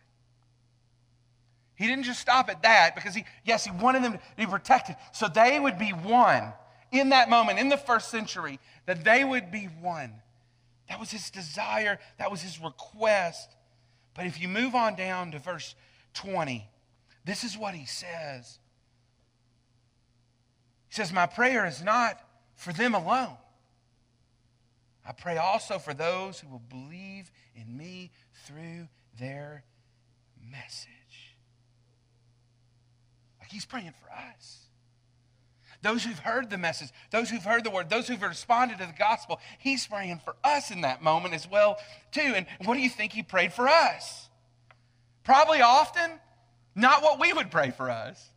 He 1.76 1.87
didn't 1.87 2.04
just 2.04 2.21
stop 2.21 2.49
at 2.49 2.62
that 2.62 2.95
because 2.95 3.14
he, 3.14 3.25
yes, 3.45 3.64
he 3.64 3.71
wanted 3.71 4.04
them 4.04 4.12
to 4.12 4.21
be 4.37 4.47
protected. 4.47 4.97
So 5.12 5.28
they 5.28 5.59
would 5.59 5.78
be 5.78 5.90
one 5.90 6.52
in 6.93 7.09
that 7.09 7.28
moment, 7.28 7.59
in 7.59 7.69
the 7.69 7.76
first 7.76 8.11
century, 8.11 8.61
that 8.87 9.04
they 9.04 9.25
would 9.25 9.50
be 9.50 9.64
one. 9.81 10.12
That 10.88 11.00
was 11.00 11.11
his 11.11 11.31
desire, 11.31 11.99
that 12.19 12.31
was 12.31 12.43
his 12.43 12.61
request. 12.61 13.50
But 14.14 14.26
if 14.26 14.40
you 14.40 14.49
move 14.49 14.75
on 14.75 14.95
down 14.95 15.33
to 15.33 15.38
verse 15.38 15.75
20, 16.14 16.69
this 17.25 17.43
is 17.43 17.59
what 17.59 17.75
he 17.75 17.87
says. 17.87 18.59
He 20.88 20.95
says, 20.95 21.12
My 21.12 21.26
prayer 21.26 21.66
is 21.66 21.83
not 21.83 22.21
for 22.54 22.73
them 22.73 22.95
alone. 22.95 23.37
I 25.07 25.12
pray 25.12 25.37
also 25.37 25.78
for 25.78 25.93
those 25.93 26.38
who 26.38 26.49
will 26.49 26.62
believe 26.71 27.31
in 27.54 27.76
me 27.76 28.11
through 28.47 28.88
their 29.19 29.64
message. 30.40 31.03
Like 33.44 33.52
he's 33.52 33.66
praying 33.66 33.92
for 34.02 34.10
us. 34.10 34.60
Those 35.82 36.02
who've 36.02 36.18
heard 36.18 36.48
the 36.48 36.56
message, 36.56 36.88
those 37.10 37.28
who've 37.28 37.44
heard 37.44 37.62
the 37.62 37.68
word, 37.68 37.90
those 37.90 38.08
who've 38.08 38.22
responded 38.22 38.78
to 38.78 38.86
the 38.86 38.94
gospel, 38.98 39.38
he's 39.58 39.86
praying 39.86 40.22
for 40.24 40.34
us 40.42 40.70
in 40.70 40.80
that 40.80 41.02
moment 41.02 41.34
as 41.34 41.46
well, 41.46 41.76
too. 42.10 42.32
And 42.34 42.46
what 42.64 42.72
do 42.72 42.80
you 42.80 42.88
think 42.88 43.12
he 43.12 43.22
prayed 43.22 43.52
for 43.52 43.68
us? 43.68 44.30
Probably 45.24 45.60
often, 45.60 46.12
not 46.74 47.02
what 47.02 47.20
we 47.20 47.34
would 47.34 47.50
pray 47.50 47.70
for 47.70 47.90
us. 47.90 48.30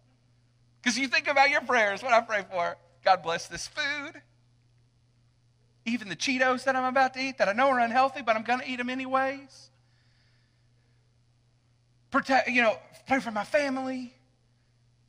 Because 0.82 0.98
you 1.00 1.08
think 1.08 1.30
about 1.30 1.52
your 1.52 1.62
prayers, 1.62 2.04
what 2.04 2.12
I 2.12 2.20
pray 2.20 2.44
for. 2.52 2.76
God 3.06 3.24
bless 3.24 3.48
this 3.48 3.66
food. 3.66 4.22
Even 5.86 6.10
the 6.10 6.18
Cheetos 6.18 6.66
that 6.66 6.76
I'm 6.76 6.84
about 6.84 7.14
to 7.14 7.22
eat 7.22 7.38
that 7.38 7.48
I 7.48 7.54
know 7.54 7.70
are 7.70 7.80
unhealthy, 7.80 8.24
but 8.24 8.36
I'm 8.36 8.44
going 8.44 8.60
to 8.60 8.70
eat 8.70 8.76
them 8.76 8.90
anyways. 8.90 9.70
Protect, 12.12 12.50
you 12.50 12.62
know, 12.62 12.78
pray 13.08 13.22
for 13.22 13.32
my 13.32 13.46
family. 13.46 14.17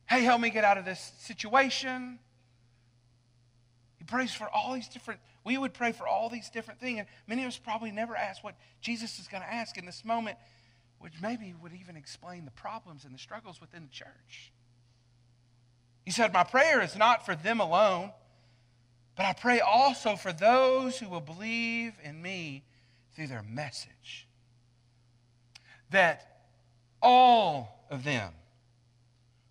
Hey, 0.09 0.23
help 0.23 0.41
me 0.41 0.49
get 0.49 0.63
out 0.63 0.79
of 0.79 0.85
this 0.85 1.11
situation. 1.19 2.17
He 3.99 4.05
prays 4.05 4.33
for 4.33 4.49
all 4.49 4.73
these 4.73 4.87
different, 4.87 5.19
we 5.43 5.55
would 5.55 5.73
pray 5.73 5.91
for 5.91 6.07
all 6.07 6.29
these 6.29 6.49
different 6.49 6.79
things. 6.79 6.97
And 6.97 7.07
many 7.27 7.43
of 7.43 7.49
us 7.49 7.59
probably 7.59 7.91
never 7.91 8.15
ask 8.15 8.43
what 8.43 8.55
Jesus 8.81 9.19
is 9.19 9.27
going 9.27 9.43
to 9.43 9.53
ask 9.53 9.77
in 9.77 9.85
this 9.85 10.03
moment, 10.03 10.37
which 10.97 11.13
maybe 11.21 11.53
would 11.61 11.73
even 11.73 11.95
explain 11.95 12.45
the 12.45 12.51
problems 12.51 13.05
and 13.05 13.13
the 13.13 13.19
struggles 13.19 13.61
within 13.61 13.83
the 13.83 13.91
church. 13.91 14.51
He 16.05 16.11
said, 16.11 16.33
My 16.33 16.43
prayer 16.43 16.81
is 16.81 16.97
not 16.97 17.23
for 17.23 17.35
them 17.35 17.59
alone, 17.59 18.11
but 19.15 19.27
I 19.27 19.33
pray 19.33 19.59
also 19.59 20.15
for 20.15 20.33
those 20.33 20.97
who 20.97 21.07
will 21.07 21.21
believe 21.21 21.93
in 22.03 22.19
me 22.19 22.63
through 23.15 23.27
their 23.27 23.43
message. 23.43 24.27
That 25.91 26.47
all 26.99 27.85
of 27.91 28.03
them, 28.03 28.33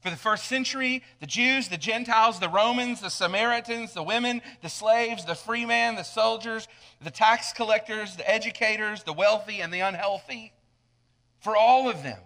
for 0.01 0.11
the 0.11 0.17
first 0.17 0.45
century, 0.45 1.03
the 1.21 1.27
Jews, 1.27 1.69
the 1.69 1.77
Gentiles, 1.77 2.39
the 2.39 2.49
Romans, 2.49 3.01
the 3.01 3.11
Samaritans, 3.11 3.95
the 3.95 4.03
women, 4.03 4.43
the 4.63 4.69
slaves, 4.69 5.25
the 5.25 5.35
free 5.35 5.67
man, 5.67 5.97
the 5.97 6.05
soldiers, 6.05 6.69
the 7.03 7.11
tax 7.11 7.53
collectors, 7.53 8.17
the 8.17 8.31
educators, 8.31 9.03
the 9.03 9.13
wealthy, 9.13 9.61
and 9.61 9.73
the 9.73 9.81
unhealthy, 9.81 10.53
for 11.41 11.57
all 11.57 11.89
of 11.89 12.03
them, 12.03 12.19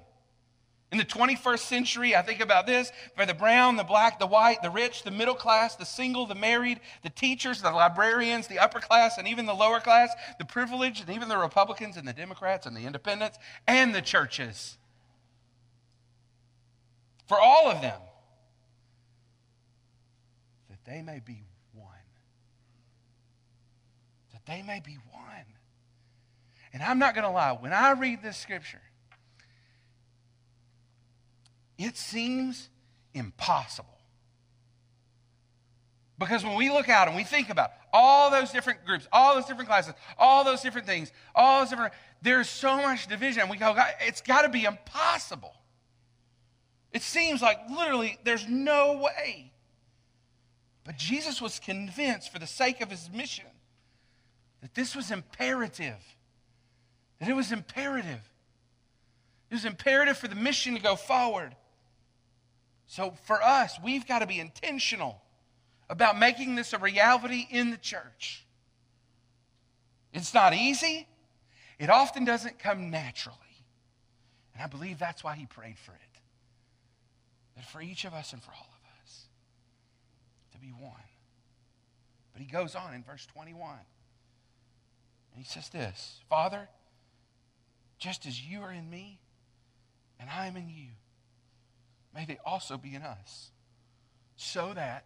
in 0.93 0.99
the 0.99 1.05
21st 1.05 1.61
century, 1.61 2.14
I 2.14 2.21
think 2.21 2.41
about 2.41 2.67
this 2.67 2.93
for 3.17 3.25
the 3.25 3.33
brown, 3.33 3.76
the 3.76 3.83
black, 3.83 4.19
the 4.19 4.26
white, 4.26 4.61
the 4.61 4.69
rich, 4.69 5.05
the 5.05 5.11
middle 5.11 5.35
class, 5.35 5.75
the 5.75 5.87
single, 5.87 6.26
the 6.26 6.35
married, 6.35 6.81
the 7.02 7.09
teachers, 7.09 7.62
the 7.62 7.71
librarians, 7.71 8.47
the 8.47 8.59
upper 8.59 8.79
class, 8.79 9.17
and 9.17 9.26
even 9.26 9.47
the 9.47 9.55
lower 9.55 9.81
class, 9.81 10.11
the 10.38 10.45
privileged, 10.45 11.00
and 11.00 11.17
even 11.17 11.31
the 11.31 11.38
Republicans 11.38 11.97
and 11.97 12.07
the 12.07 12.12
Democrats 12.12 12.67
and 12.67 12.76
the 12.76 12.83
independents, 12.83 13.38
and 13.67 13.95
the 13.95 14.02
churches. 14.02 14.76
For 17.33 17.41
all 17.41 17.71
of 17.71 17.81
them, 17.81 17.99
that 20.69 20.85
they 20.85 21.01
may 21.01 21.19
be 21.19 21.45
one. 21.73 21.87
That 24.35 24.45
they 24.45 24.61
may 24.61 24.83
be 24.85 24.99
one. 25.11 25.47
And 26.75 26.83
I'm 26.83 26.99
not 26.99 27.15
going 27.15 27.25
to 27.25 27.31
lie, 27.31 27.53
when 27.53 27.73
I 27.73 27.93
read 27.93 28.23
this 28.23 28.37
scripture, 28.37 28.83
it 31.79 31.97
seems 31.97 32.69
impossible. 33.15 33.89
Because 36.19 36.45
when 36.45 36.57
we 36.57 36.69
look 36.69 36.91
out 36.91 37.09
and 37.09 37.17
we 37.17 37.25
think 37.25 37.49
about 37.49 37.71
all 37.95 38.31
those 38.31 38.51
different 38.51 38.85
groups, 38.85 39.09
all 39.11 39.37
those 39.37 39.47
different 39.47 39.71
classes, 39.71 39.95
all 40.19 40.45
those 40.45 40.61
different 40.61 40.87
things, 40.87 41.11
all 41.35 41.61
those 41.61 41.71
different, 41.71 41.95
there's 42.21 42.51
so 42.51 42.77
much 42.77 43.07
division. 43.07 43.49
We 43.49 43.57
go, 43.57 43.75
it's 44.03 44.21
got 44.21 44.43
to 44.43 44.51
be 44.51 44.65
impossible. 44.65 45.55
It 46.93 47.03
seems 47.03 47.41
like 47.41 47.59
literally 47.71 48.19
there's 48.25 48.47
no 48.47 49.01
way. 49.03 49.53
But 50.85 50.97
Jesus 50.97 51.41
was 51.41 51.59
convinced 51.59 52.33
for 52.33 52.39
the 52.39 52.47
sake 52.47 52.81
of 52.81 52.91
his 52.91 53.09
mission 53.11 53.47
that 54.61 54.75
this 54.75 54.95
was 54.95 55.11
imperative. 55.11 56.17
That 57.19 57.29
it 57.29 57.37
was 57.37 57.53
imperative. 57.53 58.21
It 59.51 59.55
was 59.55 59.65
imperative 59.65 60.17
for 60.17 60.29
the 60.29 60.35
mission 60.35 60.75
to 60.75 60.81
go 60.81 60.97
forward. 60.97 61.55
So 62.87 63.15
for 63.25 63.43
us, 63.43 63.79
we've 63.83 64.07
got 64.07 64.19
to 64.19 64.27
be 64.27 64.41
intentional 64.41 65.23
about 65.89 66.19
making 66.19 66.57
this 66.57 66.73
a 66.73 66.79
reality 66.79 67.47
in 67.51 67.71
the 67.71 67.77
church. 67.77 68.45
It's 70.13 70.35
not 70.35 70.53
easy, 70.55 71.07
it 71.79 71.91
often 71.91 72.25
doesn't 72.25 72.59
come 72.59 72.91
naturally. 72.91 73.39
And 74.55 74.63
I 74.63 74.67
believe 74.67 74.99
that's 74.99 75.25
why 75.25 75.35
he 75.37 75.47
prayed 75.47 75.79
for 75.79 75.93
it. 75.93 76.12
For 77.71 77.81
each 77.81 78.04
of 78.04 78.12
us 78.12 78.33
and 78.33 78.42
for 78.42 78.50
all 78.50 78.69
of 78.69 79.02
us 79.02 79.26
to 80.52 80.59
be 80.59 80.69
one. 80.69 80.92
But 82.33 82.42
he 82.42 82.49
goes 82.49 82.75
on 82.75 82.95
in 82.95 83.02
verse 83.02 83.26
21. 83.26 83.71
And 85.33 85.42
he 85.42 85.45
says 85.45 85.69
this 85.69 86.21
Father, 86.28 86.69
just 87.99 88.26
as 88.26 88.40
you 88.40 88.61
are 88.62 88.73
in 88.73 88.88
me 88.90 89.21
and 90.19 90.28
I 90.28 90.47
am 90.47 90.57
in 90.57 90.69
you, 90.69 90.88
may 92.14 92.25
they 92.25 92.38
also 92.45 92.76
be 92.76 92.95
in 92.95 93.02
us. 93.02 93.50
So 94.37 94.73
that, 94.75 95.04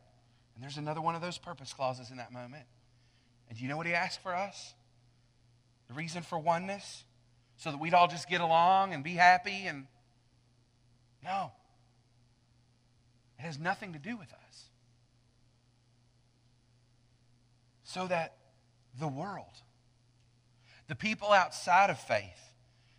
and 0.55 0.63
there's 0.63 0.79
another 0.79 1.01
one 1.01 1.15
of 1.15 1.21
those 1.21 1.39
purpose 1.39 1.73
clauses 1.73 2.11
in 2.11 2.17
that 2.17 2.33
moment. 2.33 2.65
And 3.49 3.59
do 3.59 3.63
you 3.63 3.69
know 3.69 3.77
what 3.77 3.87
he 3.87 3.95
asked 3.95 4.23
for 4.23 4.35
us? 4.35 4.75
The 5.89 5.95
reason 5.95 6.23
for 6.23 6.39
oneness? 6.39 7.05
So 7.59 7.71
that 7.71 7.79
we'd 7.79 7.95
all 7.95 8.09
just 8.09 8.29
get 8.29 8.41
along 8.41 8.93
and 8.93 9.03
be 9.03 9.13
happy 9.13 9.67
and. 9.67 9.87
No. 11.25 11.53
It 13.39 13.43
has 13.43 13.59
nothing 13.59 13.93
to 13.93 13.99
do 13.99 14.17
with 14.17 14.33
us. 14.33 14.65
So 17.85 18.07
that 18.07 18.37
the 18.99 19.09
world, 19.09 19.63
the 20.89 20.95
people 20.95 21.33
outside 21.33 21.91
of 21.91 21.99
faith, 21.99 22.53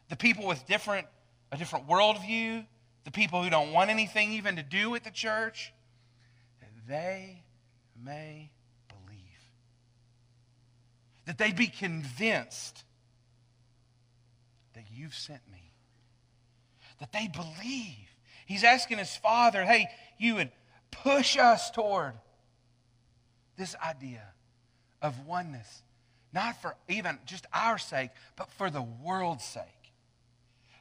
the 0.10 0.16
people 0.16 0.48
with 0.48 0.66
different, 0.68 1.08
a 1.52 1.58
different 1.58 1.88
worldview, 1.88 2.66
the 3.04 3.12
people 3.12 3.44
who 3.44 3.50
don't 3.50 3.72
want 3.72 3.90
anything 3.90 4.34
even 4.34 4.58
to 4.58 4.64
do 4.64 4.90
with 4.90 5.04
the 5.04 5.12
church, 5.12 5.74
that 6.60 6.70
they 6.88 7.44
may 8.04 8.52
believe. 8.88 9.18
That 11.26 11.38
they'd 11.38 11.56
be 11.56 11.68
convinced 11.68 12.84
that 14.74 14.86
you've 14.94 15.16
sent 15.16 15.42
me. 15.52 15.74
That 17.00 17.12
they 17.12 17.28
believe. 17.28 18.10
He's 18.48 18.64
asking 18.64 18.98
his 18.98 19.16
father, 19.16 19.66
hey, 19.66 19.90
you 20.18 20.36
would 20.36 20.52
push 20.90 21.38
us 21.38 21.70
toward 21.70 22.14
this 23.58 23.76
idea 23.86 24.24
of 25.02 25.28
oneness, 25.28 25.84
not 26.34 26.62
for 26.62 26.78
even 26.88 27.20
just 27.26 27.46
our 27.54 27.78
sake, 27.78 28.12
but 28.38 28.50
for 28.54 28.70
the 28.70 28.82
world's 28.82 29.44
sake. 29.44 29.64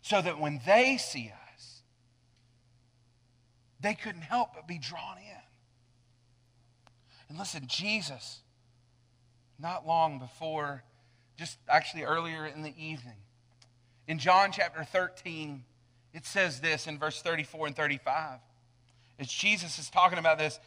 So 0.01 0.23
that 0.23 0.39
when 0.39 0.61
they 0.65 0.97
see 0.97 1.33
us, 1.55 1.83
they 3.81 3.95
couldn't 3.95 4.23
help 4.23 4.51
but 4.55 4.69
be 4.69 4.79
drawn 4.79 5.19
in. 5.19 5.43
And 7.29 7.37
listen, 7.37 7.65
Jesus, 7.67 8.43
not 9.59 9.85
long 9.85 10.21
before, 10.21 10.85
just 11.37 11.59
actually 11.69 12.05
earlier 12.05 12.47
in 12.47 12.63
the 12.63 12.75
evening, 12.79 13.17
in 14.07 14.21
John 14.21 14.53
chapter 14.53 14.85
13, 14.85 15.65
it 16.17 16.25
says 16.25 16.61
this 16.61 16.87
in 16.87 16.99
verse 16.99 17.21
34 17.21 17.67
and 17.67 17.77
35. 17.77 18.39
As 19.19 19.29
Jesus 19.29 19.79
is 19.79 19.91
talking 19.91 20.19
about 20.19 20.39
this, 20.39 20.59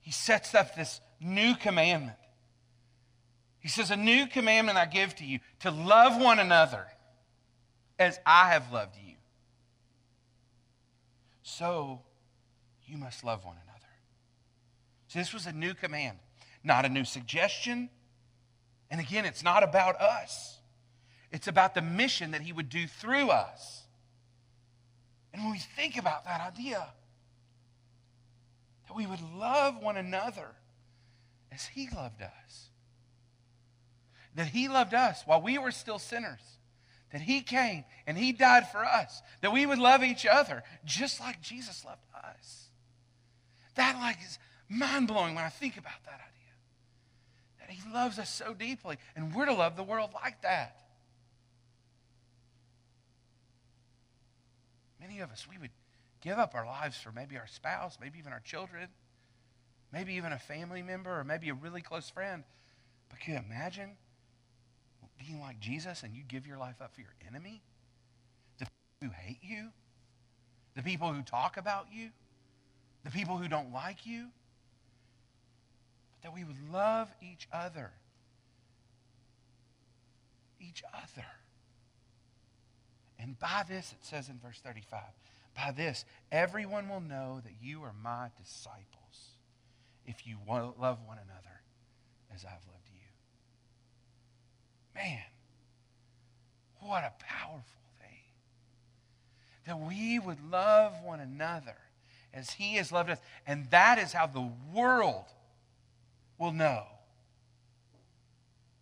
he 0.00 0.10
sets 0.10 0.56
up 0.56 0.74
this 0.74 1.00
new 1.20 1.54
commandment. 1.54 2.18
He 3.60 3.68
says, 3.68 3.92
A 3.92 3.96
new 3.96 4.26
commandment 4.26 4.76
I 4.76 4.86
give 4.86 5.14
to 5.16 5.24
you 5.24 5.38
to 5.60 5.70
love 5.70 6.20
one 6.20 6.40
another 6.40 6.84
as 7.96 8.18
I 8.26 8.48
have 8.48 8.72
loved 8.72 8.96
you. 8.96 9.14
So 11.44 12.00
you 12.84 12.96
must 12.98 13.22
love 13.22 13.44
one 13.44 13.54
another. 13.62 13.78
So 15.06 15.20
this 15.20 15.32
was 15.32 15.46
a 15.46 15.52
new 15.52 15.74
command, 15.74 16.18
not 16.64 16.84
a 16.84 16.88
new 16.88 17.04
suggestion. 17.04 17.88
And 18.90 19.00
again, 19.00 19.26
it's 19.26 19.44
not 19.44 19.62
about 19.62 19.94
us, 20.00 20.58
it's 21.30 21.46
about 21.46 21.76
the 21.76 21.82
mission 21.82 22.32
that 22.32 22.40
he 22.40 22.52
would 22.52 22.68
do 22.68 22.88
through 22.88 23.30
us. 23.30 23.81
And 25.32 25.42
when 25.42 25.52
we 25.52 25.58
think 25.58 25.96
about 25.96 26.24
that 26.24 26.40
idea, 26.40 26.86
that 28.86 28.96
we 28.96 29.06
would 29.06 29.20
love 29.34 29.82
one 29.82 29.96
another 29.96 30.48
as 31.50 31.66
he 31.66 31.88
loved 31.94 32.22
us, 32.22 32.68
that 34.34 34.48
he 34.48 34.68
loved 34.68 34.94
us 34.94 35.22
while 35.26 35.40
we 35.40 35.58
were 35.58 35.70
still 35.70 35.98
sinners, 35.98 36.40
that 37.12 37.22
he 37.22 37.40
came 37.42 37.84
and 38.06 38.16
he 38.16 38.32
died 38.32 38.68
for 38.70 38.84
us, 38.84 39.22
that 39.40 39.52
we 39.52 39.66
would 39.66 39.78
love 39.78 40.02
each 40.02 40.26
other 40.26 40.62
just 40.84 41.20
like 41.20 41.40
Jesus 41.40 41.84
loved 41.84 42.00
us. 42.14 42.68
That 43.74 43.96
like 43.96 44.18
is 44.24 44.38
mind 44.68 45.08
blowing 45.08 45.34
when 45.34 45.44
I 45.44 45.48
think 45.48 45.76
about 45.76 46.04
that 46.04 46.14
idea. 46.14 46.30
That 47.60 47.70
He 47.70 47.92
loves 47.92 48.18
us 48.18 48.30
so 48.32 48.54
deeply, 48.54 48.98
and 49.16 49.34
we're 49.34 49.46
to 49.46 49.54
love 49.54 49.76
the 49.76 49.82
world 49.82 50.10
like 50.14 50.42
that. 50.42 50.76
Many 55.02 55.20
of 55.20 55.30
us, 55.30 55.46
we 55.50 55.58
would 55.58 55.70
give 56.20 56.38
up 56.38 56.54
our 56.54 56.64
lives 56.64 56.96
for 56.96 57.10
maybe 57.10 57.36
our 57.36 57.48
spouse, 57.48 57.98
maybe 58.00 58.20
even 58.20 58.32
our 58.32 58.40
children, 58.40 58.88
maybe 59.92 60.14
even 60.14 60.32
a 60.32 60.38
family 60.38 60.80
member, 60.80 61.18
or 61.18 61.24
maybe 61.24 61.48
a 61.48 61.54
really 61.54 61.82
close 61.82 62.08
friend. 62.08 62.44
But 63.10 63.18
can 63.18 63.34
you 63.34 63.40
imagine 63.40 63.90
being 65.18 65.40
like 65.40 65.60
Jesus 65.60 66.02
and 66.02 66.14
you 66.14 66.22
give 66.26 66.46
your 66.46 66.56
life 66.56 66.80
up 66.80 66.94
for 66.94 67.00
your 67.00 67.14
enemy? 67.28 67.62
The 68.58 68.66
people 68.66 69.08
who 69.08 69.26
hate 69.26 69.40
you? 69.42 69.68
The 70.76 70.82
people 70.82 71.12
who 71.12 71.22
talk 71.22 71.56
about 71.56 71.86
you? 71.92 72.10
The 73.04 73.10
people 73.10 73.36
who 73.36 73.48
don't 73.48 73.72
like 73.72 74.06
you? 74.06 74.28
But 76.12 76.22
that 76.22 76.34
we 76.34 76.44
would 76.44 76.72
love 76.72 77.08
each 77.20 77.48
other. 77.52 77.90
Each 80.60 80.82
other. 80.94 81.26
And 83.22 83.38
by 83.38 83.64
this, 83.68 83.92
it 83.92 84.04
says 84.04 84.28
in 84.28 84.38
verse 84.38 84.60
35, 84.64 85.00
by 85.56 85.70
this, 85.70 86.04
everyone 86.32 86.88
will 86.88 87.00
know 87.00 87.40
that 87.44 87.52
you 87.62 87.82
are 87.82 87.94
my 88.02 88.28
disciples 88.42 89.36
if 90.06 90.26
you 90.26 90.36
love 90.48 90.98
one 91.06 91.18
another 91.18 91.62
as 92.34 92.44
I've 92.44 92.50
loved 92.50 92.88
you. 92.92 93.00
Man, 94.94 95.22
what 96.80 97.04
a 97.04 97.12
powerful 97.22 97.62
thing. 98.00 98.08
That 99.66 99.78
we 99.78 100.18
would 100.18 100.38
love 100.50 100.94
one 101.04 101.20
another 101.20 101.76
as 102.34 102.50
he 102.50 102.74
has 102.74 102.90
loved 102.90 103.10
us. 103.10 103.18
And 103.46 103.70
that 103.70 103.98
is 103.98 104.12
how 104.12 104.26
the 104.26 104.50
world 104.74 105.26
will 106.38 106.52
know 106.52 106.82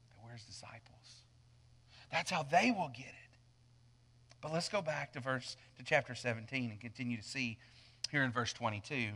that 0.08 0.24
we're 0.24 0.32
his 0.32 0.44
disciples. 0.44 0.78
That's 2.10 2.30
how 2.30 2.44
they 2.44 2.70
will 2.70 2.90
get 2.94 3.08
it. 3.08 3.14
But 4.40 4.52
let's 4.52 4.68
go 4.68 4.80
back 4.80 5.12
to 5.12 5.20
verse 5.20 5.56
to 5.76 5.84
chapter 5.84 6.14
17 6.14 6.70
and 6.70 6.80
continue 6.80 7.16
to 7.16 7.22
see 7.22 7.58
here 8.10 8.22
in 8.22 8.32
verse 8.32 8.52
22. 8.52 9.08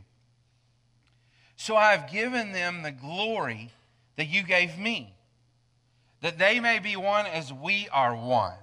So 1.57 1.77
I 1.77 1.93
have 1.93 2.11
given 2.11 2.53
them 2.53 2.83
the 2.83 2.93
glory 2.93 3.71
that 4.17 4.27
you 4.27 4.43
gave 4.43 4.79
me, 4.79 5.15
that 6.21 6.39
they 6.39 6.61
may 6.61 6.79
be 6.79 6.97
one 6.97 7.27
as 7.27 7.53
we 7.53 7.89
are 7.93 8.15
one. 8.15 8.55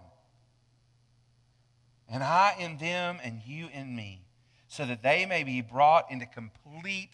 And 2.10 2.24
I 2.24 2.56
in 2.60 2.78
them 2.78 3.19
and 3.24 3.41
you 3.45 3.69
in 3.74 3.95
me, 3.95 4.26
so 4.67 4.86
that 4.86 5.02
they 5.02 5.26
may 5.26 5.43
be 5.43 5.62
brought 5.62 6.12
into 6.12 6.26
complete 6.26 7.12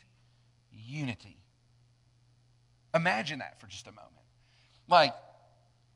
unity. 0.72 1.38
Imagine 2.94 3.40
that 3.40 3.60
for 3.60 3.68
just 3.68 3.86
a 3.86 3.92
moment. 3.92 4.12
Like, 4.90 5.14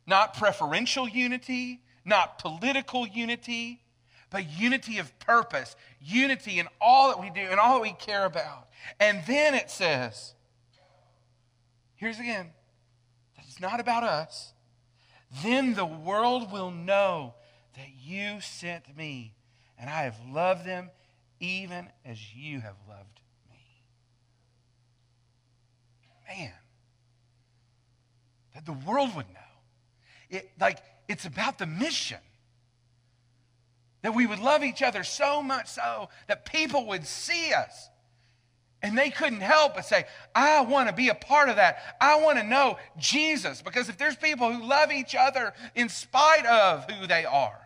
not 0.05 0.35
preferential 0.35 1.07
unity, 1.07 1.81
not 2.05 2.39
political 2.39 3.07
unity, 3.07 3.81
but 4.29 4.49
unity 4.49 4.97
of 4.97 5.17
purpose, 5.19 5.75
unity 5.99 6.59
in 6.59 6.67
all 6.79 7.09
that 7.09 7.19
we 7.19 7.29
do 7.29 7.41
and 7.41 7.59
all 7.59 7.75
that 7.75 7.81
we 7.81 7.93
care 7.93 8.25
about. 8.25 8.69
And 8.99 9.21
then 9.27 9.53
it 9.53 9.69
says, 9.69 10.33
here's 11.95 12.19
again, 12.19 12.51
it's 13.47 13.59
not 13.59 13.79
about 13.79 14.03
us. 14.03 14.53
Then 15.43 15.75
the 15.75 15.85
world 15.85 16.51
will 16.51 16.71
know 16.71 17.35
that 17.75 17.89
you 18.01 18.41
sent 18.41 18.97
me, 18.97 19.33
and 19.77 19.89
I 19.89 20.03
have 20.03 20.17
loved 20.29 20.65
them 20.65 20.89
even 21.39 21.87
as 22.05 22.33
you 22.33 22.59
have 22.59 22.75
loved 22.87 23.19
me. 23.49 23.57
Man, 26.27 26.53
that 28.53 28.65
the 28.65 28.73
world 28.73 29.15
would 29.15 29.27
know. 29.29 29.39
It, 30.29 30.51
like, 30.59 30.77
it's 31.12 31.26
about 31.26 31.58
the 31.58 31.65
mission. 31.65 32.19
That 34.02 34.15
we 34.15 34.26
would 34.26 34.39
love 34.39 34.63
each 34.63 34.82
other 34.82 35.04
so 35.04 35.43
much 35.43 35.67
so 35.67 36.10
that 36.28 36.45
people 36.45 36.88
would 36.88 37.06
see 37.06 37.54
us 37.54 37.89
and 38.82 38.97
they 38.97 39.12
couldn't 39.12 39.41
help 39.41 39.76
but 39.76 39.86
say, 39.86 40.06
I 40.34 40.62
want 40.62 40.89
to 40.89 40.95
be 40.95 41.10
a 41.10 41.15
part 41.15 41.50
of 41.50 41.58
that. 41.58 41.78
I 42.02 42.19
want 42.19 42.39
to 42.39 42.43
know 42.43 42.78
Jesus. 42.97 43.62
Because 43.62 43.89
if 43.89 43.97
there's 43.97 44.15
people 44.15 44.52
who 44.52 44.65
love 44.65 44.91
each 44.91 45.13
other 45.13 45.54
in 45.76 45.88
spite 45.88 46.45
of 46.47 46.89
who 46.89 47.06
they 47.06 47.26
are, 47.26 47.60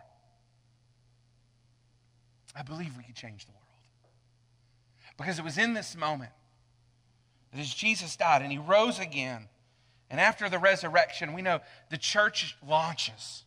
I 2.54 2.62
believe 2.62 2.94
we 2.96 3.04
could 3.04 3.14
change 3.14 3.46
the 3.46 3.52
world. 3.52 3.62
Because 5.16 5.38
it 5.38 5.44
was 5.44 5.56
in 5.56 5.72
this 5.72 5.96
moment 5.96 6.32
that 7.52 7.60
as 7.60 7.72
Jesus 7.72 8.16
died 8.16 8.42
and 8.42 8.52
he 8.52 8.58
rose 8.58 8.98
again, 8.98 9.48
and 10.10 10.20
after 10.20 10.48
the 10.48 10.58
resurrection, 10.58 11.32
we 11.32 11.42
know 11.42 11.60
the 11.90 11.98
church 11.98 12.56
launches. 12.66 13.44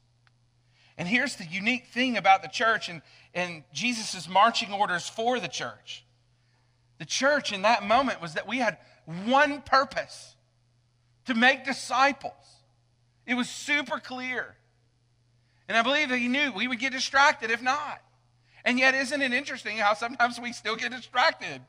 And 0.97 1.07
here's 1.07 1.37
the 1.37 1.45
unique 1.45 1.87
thing 1.87 2.17
about 2.17 2.41
the 2.41 2.49
church 2.49 2.89
and, 2.89 3.01
and 3.33 3.63
Jesus' 3.73 4.27
marching 4.27 4.73
orders 4.73 5.07
for 5.07 5.39
the 5.39 5.47
church. 5.47 6.03
The 6.97 7.05
church 7.05 7.53
in 7.53 7.61
that 7.61 7.83
moment 7.83 8.21
was 8.21 8.33
that 8.33 8.47
we 8.47 8.57
had 8.57 8.77
one 9.25 9.61
purpose 9.61 10.35
to 11.25 11.33
make 11.33 11.63
disciples. 11.63 12.33
It 13.25 13.35
was 13.35 13.49
super 13.49 13.99
clear. 13.99 14.55
And 15.69 15.77
I 15.77 15.83
believe 15.83 16.09
that 16.09 16.17
he 16.17 16.27
knew 16.27 16.51
we 16.51 16.67
would 16.67 16.79
get 16.79 16.91
distracted 16.91 17.51
if 17.51 17.61
not. 17.61 18.01
And 18.65 18.77
yet, 18.77 18.93
isn't 18.93 19.21
it 19.21 19.31
interesting 19.31 19.77
how 19.77 19.93
sometimes 19.93 20.39
we 20.39 20.51
still 20.51 20.75
get 20.75 20.91
distracted? 20.91 21.61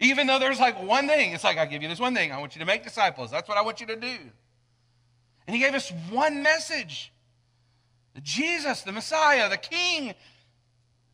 Even 0.00 0.26
though 0.26 0.38
there's 0.38 0.60
like 0.60 0.82
one 0.82 1.06
thing, 1.06 1.32
it's 1.32 1.44
like, 1.44 1.58
I 1.58 1.66
give 1.66 1.82
you 1.82 1.88
this 1.88 2.00
one 2.00 2.14
thing. 2.14 2.32
I 2.32 2.38
want 2.38 2.54
you 2.56 2.60
to 2.60 2.66
make 2.66 2.82
disciples. 2.82 3.30
That's 3.30 3.48
what 3.48 3.58
I 3.58 3.62
want 3.62 3.80
you 3.80 3.86
to 3.86 3.96
do. 3.96 4.16
And 5.46 5.54
he 5.54 5.58
gave 5.58 5.74
us 5.74 5.92
one 6.10 6.42
message 6.42 7.12
Jesus, 8.22 8.82
the 8.82 8.92
Messiah, 8.92 9.48
the 9.48 9.56
King, 9.56 10.14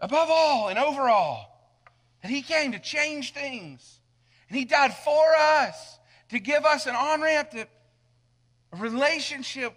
above 0.01 0.29
all 0.31 0.69
and 0.69 0.79
over 0.79 1.09
all. 1.09 1.47
That 2.23 2.31
he 2.31 2.43
came 2.43 2.73
to 2.73 2.79
change 2.79 3.33
things. 3.33 4.01
And 4.49 4.59
he 4.59 4.67
died 4.67 4.95
for 4.95 5.35
us 5.35 5.99
to 6.29 6.39
give 6.39 6.65
us 6.65 6.87
an 6.87 6.95
on 6.95 7.23
ramp 7.23 7.51
to 7.53 7.67
a 8.73 8.77
relationship 8.77 9.75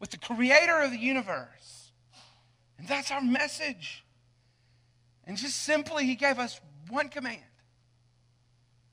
with 0.00 0.10
the 0.10 0.18
creator 0.18 0.80
of 0.80 0.90
the 0.90 0.98
universe. 0.98 1.92
And 2.78 2.88
that's 2.88 3.10
our 3.10 3.22
message. 3.22 4.04
And 5.24 5.36
just 5.36 5.62
simply, 5.62 6.06
he 6.06 6.16
gave 6.16 6.38
us 6.38 6.60
one 6.88 7.08
command 7.08 7.40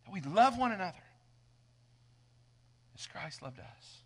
that 0.07 0.13
we 0.13 0.21
love 0.33 0.57
one 0.57 0.71
another 0.71 1.03
as 2.97 3.05
Christ 3.07 3.41
loved 3.41 3.59
us. 3.59 4.03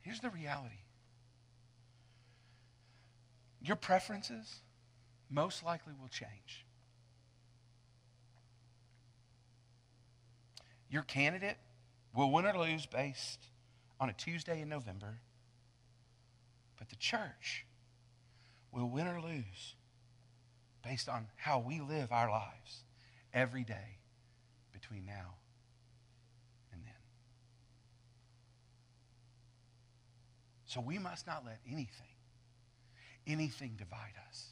Here's 0.00 0.20
the 0.20 0.30
reality 0.30 0.74
your 3.64 3.76
preferences 3.76 4.56
most 5.30 5.64
likely 5.64 5.92
will 6.00 6.08
change. 6.08 6.66
Your 10.90 11.02
candidate 11.02 11.56
will 12.14 12.30
win 12.30 12.44
or 12.44 12.58
lose 12.58 12.86
based 12.86 13.38
on 14.00 14.10
a 14.10 14.12
Tuesday 14.12 14.60
in 14.60 14.68
November, 14.68 15.20
but 16.76 16.88
the 16.88 16.96
church 16.96 17.64
will 18.72 18.90
win 18.90 19.06
or 19.06 19.20
lose 19.20 19.76
based 20.84 21.08
on 21.08 21.26
how 21.36 21.58
we 21.58 21.80
live 21.80 22.12
our 22.12 22.30
lives 22.30 22.84
every 23.32 23.64
day 23.64 23.98
between 24.72 25.06
now 25.06 25.34
and 26.72 26.82
then. 26.84 26.92
So 30.66 30.80
we 30.80 30.98
must 30.98 31.26
not 31.26 31.44
let 31.44 31.60
anything, 31.66 32.16
anything 33.26 33.74
divide 33.78 34.14
us. 34.28 34.48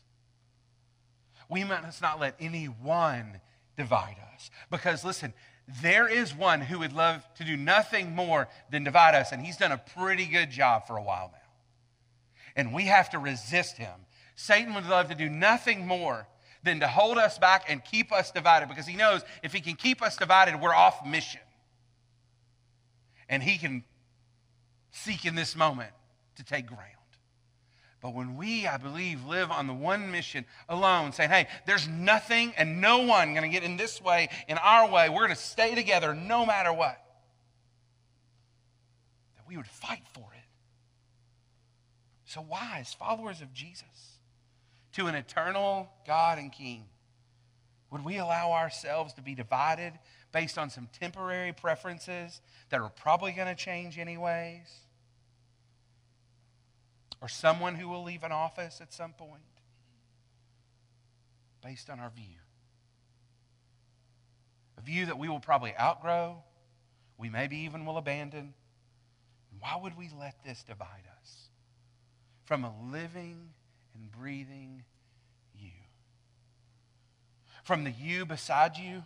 We 1.48 1.64
must 1.64 2.00
not 2.00 2.20
let 2.20 2.36
anyone 2.38 3.40
divide 3.76 4.16
us. 4.34 4.50
Because 4.70 5.04
listen, 5.04 5.34
there 5.82 6.08
is 6.08 6.34
one 6.34 6.60
who 6.60 6.78
would 6.80 6.92
love 6.92 7.24
to 7.36 7.44
do 7.44 7.56
nothing 7.56 8.14
more 8.14 8.48
than 8.70 8.84
divide 8.84 9.14
us, 9.14 9.32
and 9.32 9.42
he's 9.42 9.56
done 9.56 9.72
a 9.72 9.78
pretty 9.78 10.26
good 10.26 10.50
job 10.50 10.86
for 10.86 10.96
a 10.96 11.02
while 11.02 11.30
now. 11.32 11.38
And 12.56 12.72
we 12.74 12.84
have 12.84 13.10
to 13.10 13.18
resist 13.18 13.76
him. 13.76 13.94
Satan 14.34 14.74
would 14.74 14.86
love 14.86 15.08
to 15.08 15.14
do 15.14 15.28
nothing 15.28 15.86
more 15.86 16.26
than 16.62 16.80
to 16.80 16.88
hold 16.88 17.18
us 17.18 17.38
back 17.38 17.64
and 17.68 17.84
keep 17.84 18.12
us 18.12 18.30
divided 18.30 18.68
because 18.68 18.86
he 18.86 18.96
knows 18.96 19.22
if 19.42 19.52
he 19.52 19.60
can 19.60 19.74
keep 19.74 20.02
us 20.02 20.16
divided, 20.16 20.60
we're 20.60 20.74
off 20.74 21.06
mission. 21.06 21.40
And 23.28 23.42
he 23.42 23.58
can 23.58 23.84
seek 24.90 25.24
in 25.24 25.34
this 25.34 25.56
moment 25.56 25.92
to 26.36 26.44
take 26.44 26.66
ground. 26.66 26.86
But 28.00 28.14
when 28.14 28.36
we, 28.36 28.66
I 28.66 28.78
believe, 28.78 29.26
live 29.26 29.50
on 29.50 29.66
the 29.66 29.74
one 29.74 30.10
mission 30.10 30.46
alone, 30.68 31.12
saying, 31.12 31.30
hey, 31.30 31.48
there's 31.66 31.86
nothing 31.86 32.54
and 32.56 32.80
no 32.80 33.02
one 33.02 33.34
going 33.34 33.42
to 33.42 33.48
get 33.48 33.62
in 33.62 33.76
this 33.76 34.00
way, 34.00 34.30
in 34.48 34.56
our 34.58 34.90
way, 34.90 35.10
we're 35.10 35.26
going 35.26 35.30
to 35.30 35.36
stay 35.36 35.74
together 35.74 36.14
no 36.14 36.46
matter 36.46 36.72
what, 36.72 36.98
that 39.36 39.46
we 39.46 39.56
would 39.56 39.66
fight 39.66 40.02
for 40.14 40.20
it. 40.32 40.40
So, 42.24 42.46
as 42.74 42.94
followers 42.94 43.42
of 43.42 43.52
Jesus, 43.52 44.09
to 44.92 45.06
an 45.06 45.14
eternal 45.14 45.88
God 46.06 46.38
and 46.38 46.52
King, 46.52 46.84
would 47.90 48.04
we 48.04 48.18
allow 48.18 48.52
ourselves 48.52 49.14
to 49.14 49.22
be 49.22 49.34
divided 49.34 49.92
based 50.32 50.58
on 50.58 50.70
some 50.70 50.88
temporary 50.98 51.52
preferences 51.52 52.40
that 52.70 52.80
are 52.80 52.90
probably 52.90 53.32
going 53.32 53.48
to 53.48 53.54
change 53.54 53.98
anyways? 53.98 54.68
or 57.20 57.28
someone 57.28 57.74
who 57.74 57.88
will 57.88 58.02
leave 58.02 58.24
an 58.24 58.32
office 58.32 58.80
at 58.80 58.92
some 58.92 59.12
point 59.12 59.42
based 61.62 61.90
on 61.90 62.00
our 62.00 62.10
view. 62.10 62.38
A 64.78 64.80
view 64.80 65.06
that 65.06 65.18
we 65.18 65.28
will 65.28 65.40
probably 65.40 65.74
outgrow, 65.78 66.42
we 67.18 67.28
maybe 67.28 67.58
even 67.58 67.84
will 67.84 67.98
abandon. 67.98 68.54
Why 69.58 69.76
would 69.76 69.96
we 69.96 70.08
let 70.18 70.42
this 70.44 70.62
divide 70.62 71.04
us 71.20 71.48
from 72.44 72.64
a 72.64 72.72
living 72.90 73.50
and 74.00 74.10
breathing 74.12 74.84
you? 75.58 75.70
From 77.64 77.84
the 77.84 77.90
you 77.90 78.24
beside 78.24 78.76
you, 78.76 79.02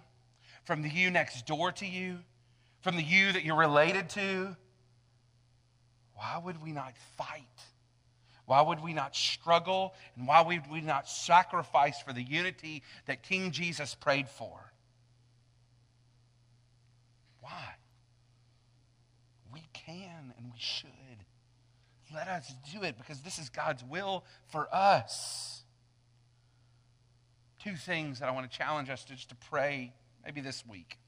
from 0.64 0.82
the 0.82 0.88
you 0.88 1.10
next 1.10 1.46
door 1.46 1.72
to 1.72 1.86
you, 1.86 2.18
from 2.80 2.96
the 2.96 3.02
you 3.02 3.32
that 3.32 3.44
you're 3.44 3.56
related 3.56 4.08
to. 4.10 4.56
Why 6.14 6.40
would 6.42 6.62
we 6.62 6.72
not 6.72 6.94
fight? 7.16 7.42
Why 8.46 8.60
would 8.60 8.82
we 8.82 8.92
not 8.92 9.16
struggle? 9.16 9.94
And 10.16 10.28
why 10.28 10.42
would 10.42 10.70
we 10.70 10.80
not 10.80 11.08
sacrifice 11.08 12.00
for 12.00 12.12
the 12.12 12.22
unity 12.22 12.82
that 13.06 13.22
King 13.22 13.50
Jesus 13.50 13.94
prayed 13.94 14.28
for? 14.28 14.60
Why? 17.40 17.74
We 19.52 19.62
can 19.72 20.32
and 20.36 20.52
we 20.52 20.58
should. 20.58 20.90
Let 22.14 22.28
us 22.28 22.54
do 22.72 22.82
it 22.82 22.96
because 22.96 23.20
this 23.22 23.38
is 23.38 23.48
God's 23.48 23.82
will 23.82 24.24
for 24.48 24.68
us. 24.72 25.64
Two 27.62 27.74
things 27.76 28.20
that 28.20 28.28
I 28.28 28.32
want 28.32 28.50
to 28.50 28.56
challenge 28.56 28.88
us 28.88 29.04
to 29.04 29.14
just 29.14 29.30
to 29.30 29.34
pray 29.34 29.92
maybe 30.24 30.40
this 30.40 30.64
week. 30.66 30.98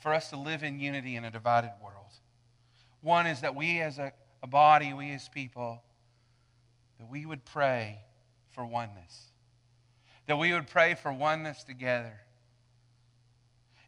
For 0.00 0.12
us 0.12 0.28
to 0.30 0.36
live 0.36 0.62
in 0.62 0.80
unity 0.80 1.16
in 1.16 1.24
a 1.24 1.30
divided 1.30 1.72
world. 1.82 2.12
One 3.00 3.26
is 3.26 3.40
that 3.40 3.54
we 3.54 3.80
as 3.80 3.98
a, 3.98 4.12
a 4.42 4.46
body, 4.46 4.92
we 4.92 5.12
as 5.12 5.28
people, 5.28 5.82
that 6.98 7.08
we 7.08 7.24
would 7.24 7.44
pray 7.46 8.00
for 8.52 8.66
oneness. 8.66 9.30
That 10.26 10.36
we 10.36 10.52
would 10.52 10.66
pray 10.66 10.94
for 10.94 11.10
oneness 11.10 11.64
together. 11.64 12.20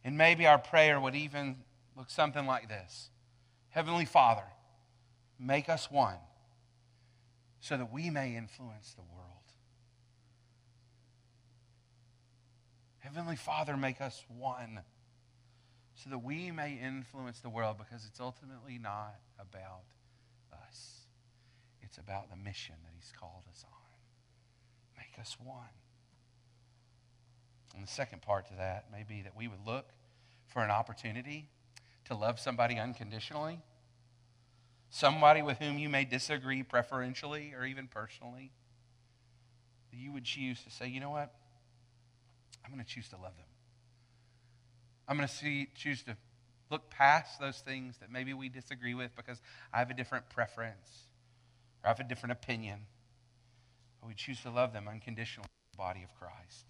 And 0.03 0.17
maybe 0.17 0.47
our 0.47 0.57
prayer 0.57 0.99
would 0.99 1.15
even 1.15 1.57
look 1.95 2.09
something 2.09 2.47
like 2.47 2.67
this 2.67 3.09
Heavenly 3.77 4.05
Father, 4.05 4.41
make 5.39 5.69
us 5.69 5.91
one 5.91 6.17
so 7.59 7.77
that 7.77 7.93
we 7.93 8.09
may 8.09 8.35
influence 8.35 8.95
the 8.95 9.03
world. 9.03 9.27
Heavenly 12.97 13.35
Father, 13.35 13.77
make 13.77 14.01
us 14.01 14.25
one 14.35 14.79
so 15.93 16.09
that 16.09 16.23
we 16.23 16.49
may 16.49 16.79
influence 16.83 17.41
the 17.41 17.51
world 17.51 17.77
because 17.77 18.03
it's 18.07 18.19
ultimately 18.19 18.79
not 18.79 19.13
about 19.39 19.83
us. 20.51 21.01
It's 21.83 21.99
about 21.99 22.31
the 22.31 22.35
mission 22.35 22.73
that 22.83 22.91
He's 22.95 23.13
called 23.19 23.43
us 23.47 23.63
on. 23.63 24.97
Make 24.97 25.19
us 25.19 25.37
one. 25.39 25.65
And 27.75 27.85
the 27.85 27.91
second 27.91 28.23
part 28.23 28.47
to 28.47 28.55
that 28.55 28.85
may 28.91 29.03
be 29.07 29.21
that 29.21 29.37
we 29.37 29.47
would 29.47 29.63
look 29.67 29.89
for 30.47 30.63
an 30.63 30.71
opportunity 30.71 31.51
to 32.07 32.15
love 32.15 32.39
somebody 32.39 32.77
unconditionally, 32.79 33.59
somebody 34.89 35.41
with 35.41 35.59
whom 35.59 35.77
you 35.77 35.89
may 35.89 36.05
disagree 36.05 36.63
preferentially 36.63 37.53
or 37.57 37.65
even 37.65 37.87
personally. 37.87 38.51
You 39.91 40.11
would 40.11 40.25
choose 40.25 40.61
to 40.63 40.69
say, 40.69 40.87
you 40.87 40.99
know 40.99 41.09
what? 41.09 41.33
I'm 42.63 42.71
going 42.71 42.83
to 42.83 42.89
choose 42.89 43.09
to 43.09 43.15
love 43.15 43.35
them. 43.35 43.47
I'm 45.07 45.17
going 45.17 45.27
to 45.27 45.33
see, 45.33 45.69
choose 45.73 46.03
to 46.03 46.15
look 46.69 46.89
past 46.89 47.39
those 47.39 47.59
things 47.59 47.97
that 47.99 48.11
maybe 48.11 48.33
we 48.33 48.49
disagree 48.49 48.93
with 48.93 49.15
because 49.15 49.41
I 49.73 49.79
have 49.79 49.89
a 49.89 49.93
different 49.93 50.29
preference 50.29 51.07
or 51.83 51.87
I 51.87 51.89
have 51.89 51.99
a 51.99 52.03
different 52.03 52.33
opinion. 52.33 52.81
But 54.01 54.07
we 54.07 54.13
choose 54.13 54.41
to 54.41 54.51
love 54.51 54.73
them 54.73 54.87
unconditionally, 54.87 55.47
the 55.71 55.77
body 55.77 56.03
of 56.03 56.13
Christ. 56.19 56.65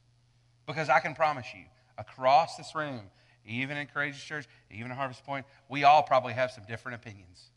Because 0.65 0.87
I 0.87 0.99
can 0.99 1.15
promise 1.15 1.47
you, 1.53 1.65
across 1.97 2.55
this 2.55 2.75
room, 2.75 3.09
even 3.47 3.77
in 3.77 3.87
Courageous 3.87 4.21
Church, 4.21 4.45
even 4.69 4.91
at 4.91 4.97
Harvest 4.97 5.25
Point, 5.25 5.45
we 5.69 5.83
all 5.85 6.03
probably 6.03 6.33
have 6.33 6.51
some 6.51 6.65
different 6.67 6.95
opinions. 6.95 7.49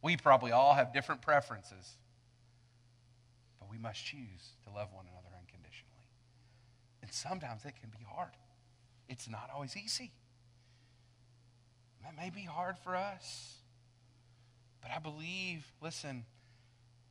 We 0.00 0.16
probably 0.16 0.52
all 0.52 0.74
have 0.74 0.92
different 0.92 1.20
preferences. 1.20 1.96
But 3.60 3.70
we 3.70 3.78
must 3.78 4.04
choose 4.04 4.56
to 4.64 4.70
love 4.70 4.88
one 4.92 5.04
another 5.06 5.28
unconditionally. 5.38 6.08
And 7.02 7.12
sometimes 7.12 7.64
it 7.64 7.74
can 7.80 7.90
be 7.90 8.04
hard. 8.08 8.30
It's 9.08 9.28
not 9.28 9.50
always 9.54 9.76
easy. 9.76 10.10
That 12.02 12.16
may 12.16 12.30
be 12.30 12.42
hard 12.42 12.78
for 12.78 12.96
us. 12.96 13.56
But 14.80 14.90
I 14.90 14.98
believe, 14.98 15.64
listen, 15.80 16.24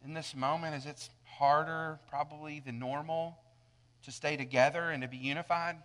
in 0.03 0.13
this 0.13 0.35
moment, 0.35 0.75
as 0.75 0.85
it's 0.85 1.09
harder 1.23 1.99
probably 2.09 2.59
than 2.59 2.79
normal 2.79 3.37
to 4.03 4.11
stay 4.11 4.35
together 4.35 4.89
and 4.89 5.03
to 5.03 5.07
be 5.07 5.17
unified, 5.17 5.77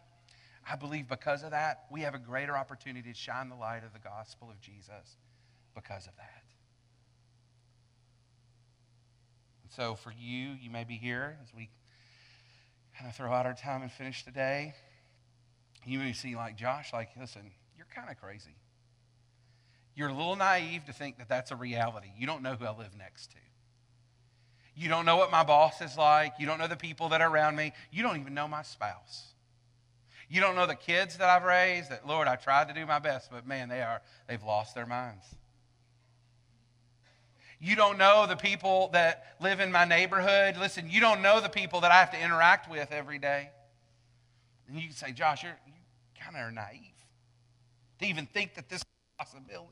I 0.68 0.76
believe 0.76 1.08
because 1.08 1.42
of 1.42 1.52
that, 1.52 1.84
we 1.90 2.00
have 2.00 2.14
a 2.14 2.18
greater 2.18 2.56
opportunity 2.56 3.12
to 3.12 3.16
shine 3.16 3.48
the 3.48 3.54
light 3.54 3.84
of 3.84 3.92
the 3.92 4.00
gospel 4.00 4.50
of 4.50 4.60
Jesus 4.60 5.16
because 5.74 6.06
of 6.06 6.16
that. 6.16 6.42
And 9.62 9.70
so 9.72 9.94
for 9.94 10.12
you, 10.18 10.56
you 10.60 10.70
may 10.70 10.84
be 10.84 10.94
here 10.94 11.38
as 11.42 11.54
we 11.54 11.70
kind 12.98 13.08
of 13.08 13.16
throw 13.16 13.32
out 13.32 13.46
our 13.46 13.54
time 13.54 13.82
and 13.82 13.92
finish 13.92 14.24
the 14.24 14.32
day. 14.32 14.74
You 15.84 16.00
may 16.00 16.12
see, 16.12 16.34
like 16.34 16.56
Josh, 16.56 16.92
like, 16.92 17.10
listen, 17.18 17.52
you're 17.76 17.86
kind 17.94 18.10
of 18.10 18.18
crazy. 18.18 18.56
You're 19.94 20.08
a 20.08 20.14
little 20.14 20.36
naive 20.36 20.84
to 20.86 20.92
think 20.92 21.18
that 21.18 21.28
that's 21.28 21.52
a 21.52 21.56
reality. 21.56 22.08
You 22.18 22.26
don't 22.26 22.42
know 22.42 22.54
who 22.54 22.64
I 22.64 22.76
live 22.76 22.96
next 22.98 23.30
to. 23.32 23.36
You 24.74 24.88
don't 24.88 25.06
know 25.06 25.16
what 25.16 25.30
my 25.30 25.42
boss 25.42 25.80
is 25.80 25.96
like. 25.96 26.34
You 26.38 26.46
don't 26.46 26.58
know 26.58 26.66
the 26.66 26.76
people 26.76 27.10
that 27.10 27.20
are 27.20 27.30
around 27.30 27.56
me. 27.56 27.72
You 27.90 28.02
don't 28.02 28.20
even 28.20 28.34
know 28.34 28.48
my 28.48 28.62
spouse. 28.62 29.32
You 30.28 30.40
don't 30.40 30.56
know 30.56 30.66
the 30.66 30.74
kids 30.74 31.18
that 31.18 31.28
I've 31.28 31.44
raised 31.44 31.90
that, 31.90 32.06
Lord, 32.06 32.26
I 32.26 32.36
tried 32.36 32.68
to 32.68 32.74
do 32.74 32.84
my 32.84 32.98
best, 32.98 33.30
but 33.30 33.46
man, 33.46 33.68
they 33.68 33.80
are, 33.80 34.02
they've 34.28 34.42
lost 34.42 34.74
their 34.74 34.86
minds. 34.86 35.24
You 37.60 37.76
don't 37.76 37.96
know 37.96 38.26
the 38.26 38.36
people 38.36 38.90
that 38.92 39.36
live 39.40 39.60
in 39.60 39.72
my 39.72 39.84
neighborhood. 39.84 40.56
Listen, 40.58 40.90
you 40.90 41.00
don't 41.00 41.22
know 41.22 41.40
the 41.40 41.48
people 41.48 41.80
that 41.80 41.90
I 41.90 41.94
have 42.00 42.10
to 42.10 42.20
interact 42.20 42.70
with 42.70 42.92
every 42.92 43.18
day. 43.18 43.50
And 44.68 44.78
you 44.78 44.88
can 44.88 44.96
say, 44.96 45.12
Josh, 45.12 45.42
you're, 45.42 45.56
you 45.66 45.72
kind 46.20 46.36
of 46.36 46.42
are 46.42 46.50
naive 46.50 46.80
to 48.00 48.06
even 48.06 48.26
think 48.26 48.54
that 48.54 48.68
this 48.68 48.80
is 48.80 48.84
a 49.18 49.24
possibility. 49.24 49.70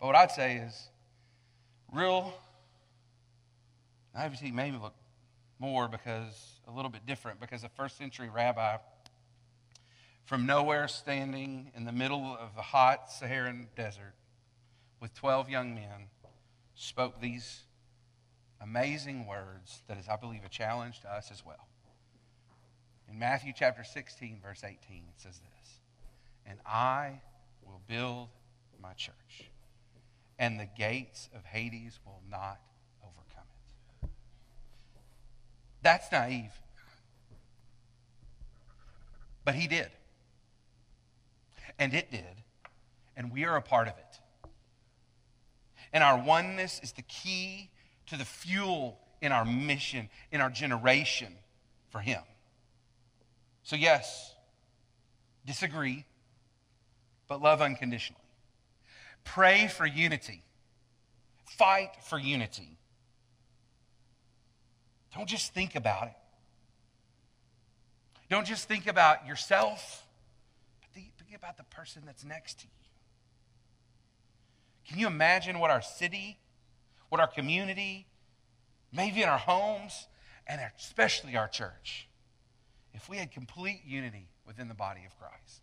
But 0.00 0.06
what 0.06 0.16
I'd 0.16 0.32
say 0.32 0.56
is, 0.56 0.88
real 1.92 2.34
naivety 4.14 4.50
may 4.50 4.72
look 4.72 4.94
more 5.58 5.88
because 5.88 6.60
a 6.66 6.70
little 6.70 6.90
bit 6.90 7.06
different 7.06 7.40
because 7.40 7.64
a 7.64 7.68
first 7.68 7.96
century 7.96 8.28
rabbi 8.28 8.76
from 10.24 10.44
nowhere 10.44 10.88
standing 10.88 11.70
in 11.76 11.84
the 11.84 11.92
middle 11.92 12.36
of 12.40 12.54
the 12.56 12.62
hot 12.62 13.10
Saharan 13.10 13.68
desert 13.76 14.14
with 15.00 15.14
12 15.14 15.48
young 15.48 15.74
men 15.74 16.08
spoke 16.74 17.20
these 17.20 17.62
amazing 18.60 19.26
words 19.26 19.82
that 19.88 19.98
is, 19.98 20.08
I 20.08 20.16
believe, 20.16 20.44
a 20.44 20.48
challenge 20.48 21.00
to 21.00 21.12
us 21.12 21.30
as 21.30 21.44
well. 21.44 21.68
In 23.08 23.18
Matthew 23.18 23.52
chapter 23.54 23.84
16, 23.84 24.40
verse 24.42 24.64
18, 24.64 24.74
it 24.96 25.20
says 25.20 25.38
this 25.38 25.80
And 26.44 26.58
I 26.66 27.20
will 27.62 27.80
build 27.86 28.28
my 28.82 28.94
church, 28.94 29.50
and 30.38 30.58
the 30.58 30.68
gates 30.76 31.28
of 31.34 31.44
Hades 31.44 32.00
will 32.04 32.20
not 32.28 32.60
overcome 33.02 33.46
it. 34.02 34.08
That's 35.86 36.10
naive. 36.10 36.50
But 39.44 39.54
he 39.54 39.68
did. 39.68 39.86
And 41.78 41.94
it 41.94 42.10
did. 42.10 42.42
And 43.16 43.30
we 43.30 43.44
are 43.44 43.56
a 43.56 43.62
part 43.62 43.86
of 43.86 43.94
it. 43.96 44.50
And 45.92 46.02
our 46.02 46.20
oneness 46.20 46.80
is 46.82 46.90
the 46.90 47.02
key 47.02 47.70
to 48.06 48.18
the 48.18 48.24
fuel 48.24 48.98
in 49.22 49.30
our 49.30 49.44
mission, 49.44 50.08
in 50.32 50.40
our 50.40 50.50
generation 50.50 51.32
for 51.90 52.00
Him. 52.00 52.22
So, 53.62 53.76
yes, 53.76 54.34
disagree, 55.44 56.04
but 57.28 57.40
love 57.40 57.62
unconditionally. 57.62 58.24
Pray 59.22 59.68
for 59.68 59.86
unity, 59.86 60.42
fight 61.44 61.92
for 62.02 62.18
unity. 62.18 62.76
Don't 65.16 65.28
just 65.28 65.54
think 65.54 65.74
about 65.74 66.08
it. 66.08 66.16
Don't 68.28 68.46
just 68.46 68.68
think 68.68 68.86
about 68.86 69.26
yourself, 69.26 70.04
but 70.80 70.90
think 70.92 71.34
about 71.34 71.56
the 71.56 71.64
person 71.64 72.02
that's 72.04 72.22
next 72.22 72.60
to 72.60 72.66
you. 72.66 72.70
Can 74.86 74.98
you 74.98 75.06
imagine 75.06 75.58
what 75.58 75.70
our 75.70 75.80
city, 75.80 76.38
what 77.08 77.18
our 77.18 77.26
community, 77.26 78.06
maybe 78.92 79.22
in 79.22 79.28
our 79.28 79.38
homes, 79.38 80.06
and 80.46 80.60
especially 80.78 81.34
our 81.34 81.48
church, 81.48 82.08
if 82.92 83.08
we 83.08 83.16
had 83.16 83.32
complete 83.32 83.82
unity 83.86 84.28
within 84.46 84.68
the 84.68 84.74
body 84.74 85.00
of 85.06 85.18
Christ? 85.18 85.62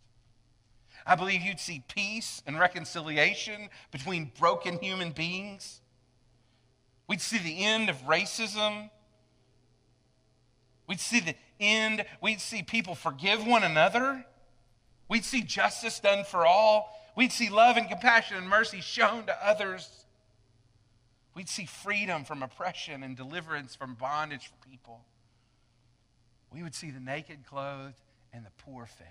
I 1.06 1.14
believe 1.14 1.42
you'd 1.42 1.60
see 1.60 1.84
peace 1.86 2.42
and 2.44 2.58
reconciliation 2.58 3.68
between 3.92 4.32
broken 4.36 4.78
human 4.80 5.12
beings. 5.12 5.80
We'd 7.06 7.20
see 7.20 7.38
the 7.38 7.62
end 7.62 7.88
of 7.88 8.02
racism. 8.04 8.90
We'd 10.86 11.00
see 11.00 11.20
the 11.20 11.34
end. 11.60 12.04
We'd 12.20 12.40
see 12.40 12.62
people 12.62 12.94
forgive 12.94 13.46
one 13.46 13.64
another. 13.64 14.24
We'd 15.08 15.24
see 15.24 15.42
justice 15.42 16.00
done 16.00 16.24
for 16.24 16.46
all. 16.46 16.90
We'd 17.16 17.32
see 17.32 17.48
love 17.48 17.76
and 17.76 17.88
compassion 17.88 18.36
and 18.36 18.48
mercy 18.48 18.80
shown 18.80 19.26
to 19.26 19.46
others. 19.46 20.04
We'd 21.34 21.48
see 21.48 21.66
freedom 21.66 22.24
from 22.24 22.42
oppression 22.42 23.02
and 23.02 23.16
deliverance 23.16 23.74
from 23.74 23.94
bondage 23.94 24.48
for 24.48 24.68
people. 24.68 25.04
We 26.52 26.62
would 26.62 26.74
see 26.74 26.90
the 26.90 27.00
naked 27.00 27.44
clothed 27.46 28.00
and 28.32 28.44
the 28.44 28.50
poor 28.58 28.86
fed. 28.86 29.06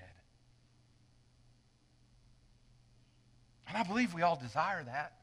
And 3.68 3.78
I 3.78 3.84
believe 3.84 4.14
we 4.14 4.22
all 4.22 4.36
desire 4.36 4.84
that. 4.84 5.14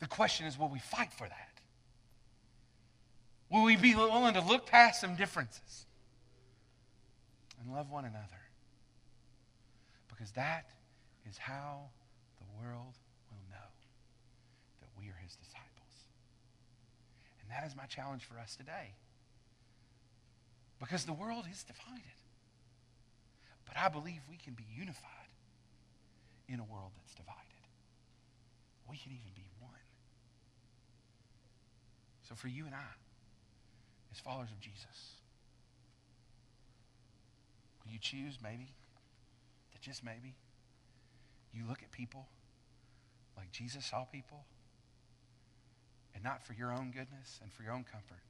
The 0.00 0.06
question 0.06 0.46
is 0.46 0.58
will 0.58 0.68
we 0.68 0.78
fight 0.78 1.12
for 1.12 1.26
that? 1.28 1.53
Will 3.50 3.62
we 3.62 3.76
be 3.76 3.94
willing 3.94 4.34
to 4.34 4.40
look 4.40 4.66
past 4.66 5.00
some 5.00 5.16
differences 5.16 5.86
and 7.60 7.72
love 7.72 7.90
one 7.90 8.04
another? 8.04 8.42
Because 10.08 10.32
that 10.32 10.70
is 11.28 11.38
how 11.38 11.90
the 12.38 12.44
world 12.60 12.94
will 13.30 13.44
know 13.50 13.70
that 14.80 14.88
we 14.98 15.08
are 15.08 15.18
his 15.22 15.36
disciples. 15.36 16.08
And 17.42 17.50
that 17.50 17.66
is 17.66 17.76
my 17.76 17.84
challenge 17.84 18.24
for 18.24 18.38
us 18.38 18.56
today. 18.56 18.94
Because 20.80 21.04
the 21.04 21.12
world 21.12 21.44
is 21.50 21.62
divided. 21.62 22.18
But 23.66 23.76
I 23.76 23.88
believe 23.88 24.20
we 24.28 24.36
can 24.36 24.54
be 24.54 24.66
unified 24.76 25.30
in 26.48 26.60
a 26.60 26.64
world 26.64 26.90
that's 26.96 27.14
divided. 27.14 27.40
We 28.88 28.96
can 28.96 29.12
even 29.12 29.32
be 29.34 29.46
one. 29.60 29.72
So 32.28 32.34
for 32.34 32.48
you 32.48 32.66
and 32.66 32.74
I, 32.74 32.92
as 34.14 34.20
followers 34.20 34.50
of 34.52 34.60
Jesus, 34.60 35.18
will 37.84 37.92
you 37.92 37.98
choose 37.98 38.38
maybe, 38.40 38.72
that 39.72 39.82
just 39.82 40.04
maybe, 40.04 40.36
you 41.52 41.64
look 41.68 41.82
at 41.82 41.90
people 41.90 42.28
like 43.36 43.50
Jesus 43.50 43.86
saw 43.86 44.04
people, 44.04 44.44
and 46.14 46.22
not 46.22 46.46
for 46.46 46.52
your 46.52 46.70
own 46.70 46.92
goodness 46.94 47.40
and 47.42 47.52
for 47.52 47.64
your 47.64 47.72
own 47.72 47.82
comfort, 47.82 48.22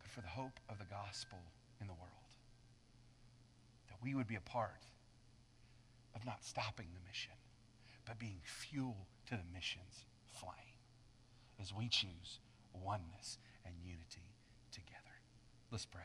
but 0.00 0.10
for 0.10 0.20
the 0.20 0.26
hope 0.26 0.58
of 0.68 0.78
the 0.78 0.84
gospel 0.84 1.38
in 1.80 1.86
the 1.86 1.92
world. 1.92 2.10
That 3.86 3.98
we 4.02 4.16
would 4.16 4.26
be 4.26 4.34
a 4.34 4.40
part 4.40 4.82
of 6.16 6.26
not 6.26 6.42
stopping 6.42 6.88
the 6.92 7.08
mission, 7.08 7.38
but 8.04 8.18
being 8.18 8.40
fuel 8.42 9.06
to 9.28 9.36
the 9.36 9.54
mission's 9.54 10.04
flame 10.40 10.74
as 11.62 11.72
we 11.72 11.88
choose 11.88 12.40
oneness 12.74 13.38
and 13.68 13.76
unity 13.84 14.32
together. 14.72 14.98
Let's 15.70 15.86
pray. 15.86 16.02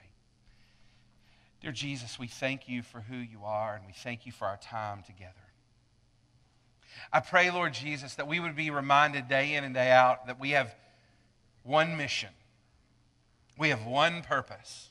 Dear 1.61 1.71
Jesus, 1.71 2.19
we 2.19 2.27
thank 2.27 2.67
you 2.67 2.83
for 2.83 2.99
who 2.99 3.15
you 3.15 3.39
are 3.45 3.75
and 3.75 3.85
we 3.85 3.93
thank 3.93 4.25
you 4.25 4.31
for 4.31 4.45
our 4.45 4.57
time 4.57 5.01
together. 5.03 5.33
I 7.11 7.21
pray, 7.21 7.49
Lord 7.49 7.73
Jesus, 7.73 8.15
that 8.15 8.27
we 8.27 8.39
would 8.39 8.55
be 8.55 8.69
reminded 8.69 9.27
day 9.27 9.53
in 9.53 9.63
and 9.63 9.73
day 9.73 9.89
out 9.89 10.27
that 10.27 10.39
we 10.39 10.51
have 10.51 10.75
one 11.63 11.97
mission, 11.97 12.29
we 13.57 13.69
have 13.69 13.85
one 13.85 14.21
purpose, 14.21 14.89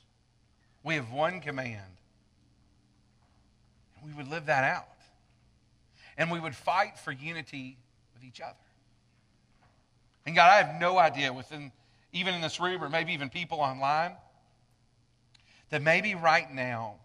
we 0.83 0.95
have 0.95 1.11
one 1.11 1.39
command. 1.39 1.97
And 3.95 4.05
we 4.05 4.17
would 4.17 4.27
live 4.27 4.47
that 4.47 4.63
out. 4.63 4.87
And 6.17 6.31
we 6.31 6.39
would 6.39 6.55
fight 6.55 6.99
for 6.99 7.11
unity 7.11 7.77
with 8.13 8.23
each 8.23 8.41
other. 8.41 8.55
And 10.25 10.35
God, 10.35 10.49
I 10.49 10.61
have 10.61 10.79
no 10.79 10.97
idea 10.97 11.33
within, 11.33 11.71
even 12.13 12.35
in 12.35 12.41
this 12.41 12.59
room, 12.59 12.83
or 12.83 12.89
maybe 12.89 13.11
even 13.11 13.29
people 13.29 13.59
online, 13.59 14.11
that 15.71 15.81
maybe 15.81 16.13
right 16.13 16.51
now, 16.53 16.95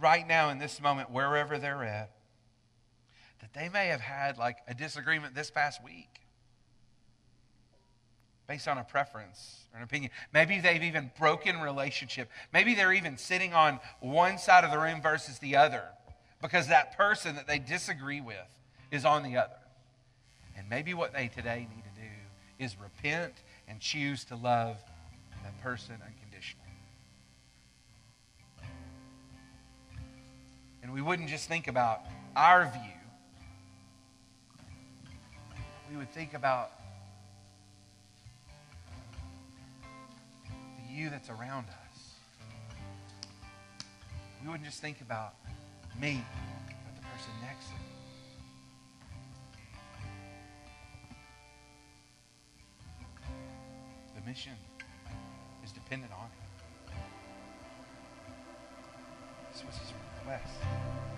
right 0.00 0.26
now 0.26 0.50
in 0.50 0.58
this 0.58 0.82
moment, 0.82 1.10
wherever 1.10 1.56
they're 1.56 1.84
at, 1.84 2.10
that 3.40 3.54
they 3.54 3.68
may 3.68 3.86
have 3.86 4.00
had 4.00 4.36
like 4.36 4.58
a 4.66 4.74
disagreement 4.74 5.34
this 5.34 5.50
past 5.50 5.82
week 5.82 6.08
based 8.48 8.66
on 8.68 8.76
a 8.76 8.84
preference 8.84 9.60
or 9.72 9.78
an 9.78 9.84
opinion. 9.84 10.10
Maybe 10.32 10.60
they've 10.60 10.82
even 10.82 11.10
broken 11.18 11.60
relationship. 11.60 12.28
Maybe 12.52 12.74
they're 12.74 12.92
even 12.92 13.16
sitting 13.16 13.54
on 13.54 13.80
one 14.00 14.38
side 14.38 14.64
of 14.64 14.70
the 14.70 14.78
room 14.78 15.00
versus 15.00 15.38
the 15.38 15.56
other 15.56 15.84
because 16.42 16.68
that 16.68 16.96
person 16.96 17.36
that 17.36 17.46
they 17.46 17.58
disagree 17.58 18.20
with 18.20 18.36
is 18.90 19.04
on 19.04 19.22
the 19.22 19.36
other. 19.36 19.54
And 20.56 20.68
maybe 20.68 20.92
what 20.92 21.12
they 21.12 21.28
today 21.28 21.68
need 21.74 21.83
is 22.58 22.76
repent 22.80 23.32
and 23.68 23.80
choose 23.80 24.24
to 24.26 24.36
love 24.36 24.76
that 25.42 25.60
person 25.62 25.94
unconditionally. 25.94 26.64
and 30.84 30.92
we 30.92 31.00
wouldn't 31.00 31.30
just 31.30 31.48
think 31.48 31.66
about 31.66 32.02
our 32.36 32.64
view, 32.70 32.80
we 35.90 35.96
would 35.96 36.10
think 36.12 36.34
about 36.34 36.72
the 40.52 40.94
you 40.94 41.08
that's 41.08 41.30
around 41.30 41.64
us. 41.68 42.12
We 44.42 44.50
wouldn't 44.50 44.66
just 44.66 44.82
think 44.82 45.00
about 45.00 45.36
me, 45.98 46.22
but 46.68 46.96
the 46.96 47.08
person 47.08 47.32
next 47.40 47.68
to 47.68 47.72
me. 47.72 47.93
Mission 54.26 54.52
is 55.62 55.72
dependent 55.72 56.12
on 56.12 56.26
it. 56.26 56.94
This 59.52 59.64
was 59.64 59.76
his 59.76 59.92
request. 60.18 61.13